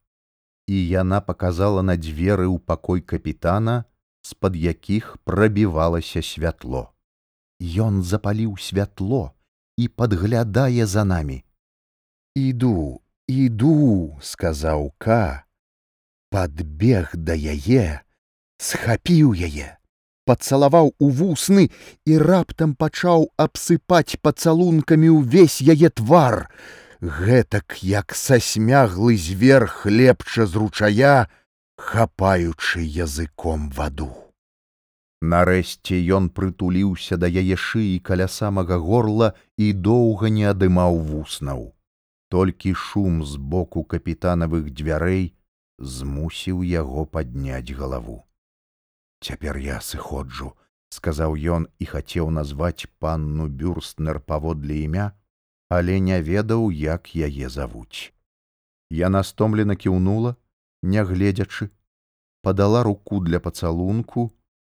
[0.68, 3.84] І яна показала на дзверы ў пакой капітана,
[4.22, 6.92] з-пад якіх прабівалася святло.
[7.60, 9.32] Ён запаліў святло
[9.76, 11.42] і падглядае за намі.
[12.36, 15.44] Іду, іду, сказаў Ка,
[16.30, 18.00] подбег да яе,
[18.62, 19.76] схапіў яе,
[20.24, 21.66] пацалаваў у вусны
[22.06, 26.46] і раптам пачаў абсыпаць пацалункамі ўвесь яе твар,
[27.02, 31.28] гэтак як сасмяглы звер хлебча з ручая,
[31.76, 34.12] хапаючы языком ваду.
[35.20, 41.74] Нарэшце ён прытуліўся да яе шыі каля самага горла і доўга не адымаў вуснаў.
[42.30, 45.34] Толькі шум з боку капітанавых дзвярэй
[45.80, 48.22] змусіў яго падняць галаву.
[49.20, 50.52] Цяпер я сыходжу,
[50.92, 55.12] сказаў ён і хацеў назваць панну бюрстнер паводле імя,
[55.68, 58.12] але не ведаў, як яе завуць.
[58.90, 60.36] Яна стомлена кіўнула,
[60.82, 61.70] нягледзячы,
[62.42, 64.30] падала руку для пацалунку,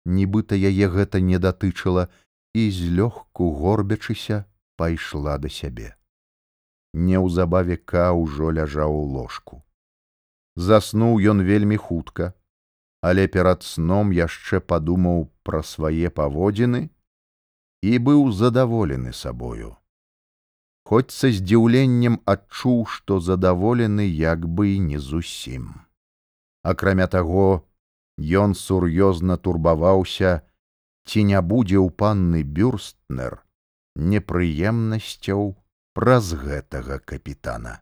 [0.05, 2.09] нібыта яе гэта не датычыла
[2.53, 4.45] і злёгку горбячыся
[4.75, 5.95] пайшла да сябе.
[6.93, 9.63] Неўзабаве ка ўжо ляжаў у ложку.
[10.55, 12.33] Заснуў ён вельмі хутка,
[13.01, 16.89] але перад сном яшчэ падумаў пра свае паводзіны
[17.81, 19.77] і быў задаволены сабою.
[20.85, 25.87] Хоць са здзіўленнем адчуў, што задаволены як бы і не зусім.
[26.63, 27.65] Акрамя таго,
[28.21, 30.41] Ён сур'ёзна турбаваўся,
[31.07, 33.41] ці не будзе ў панны бюрстнер
[33.95, 35.55] непрыемнасцяў
[35.97, 37.81] праз гэтага капітана.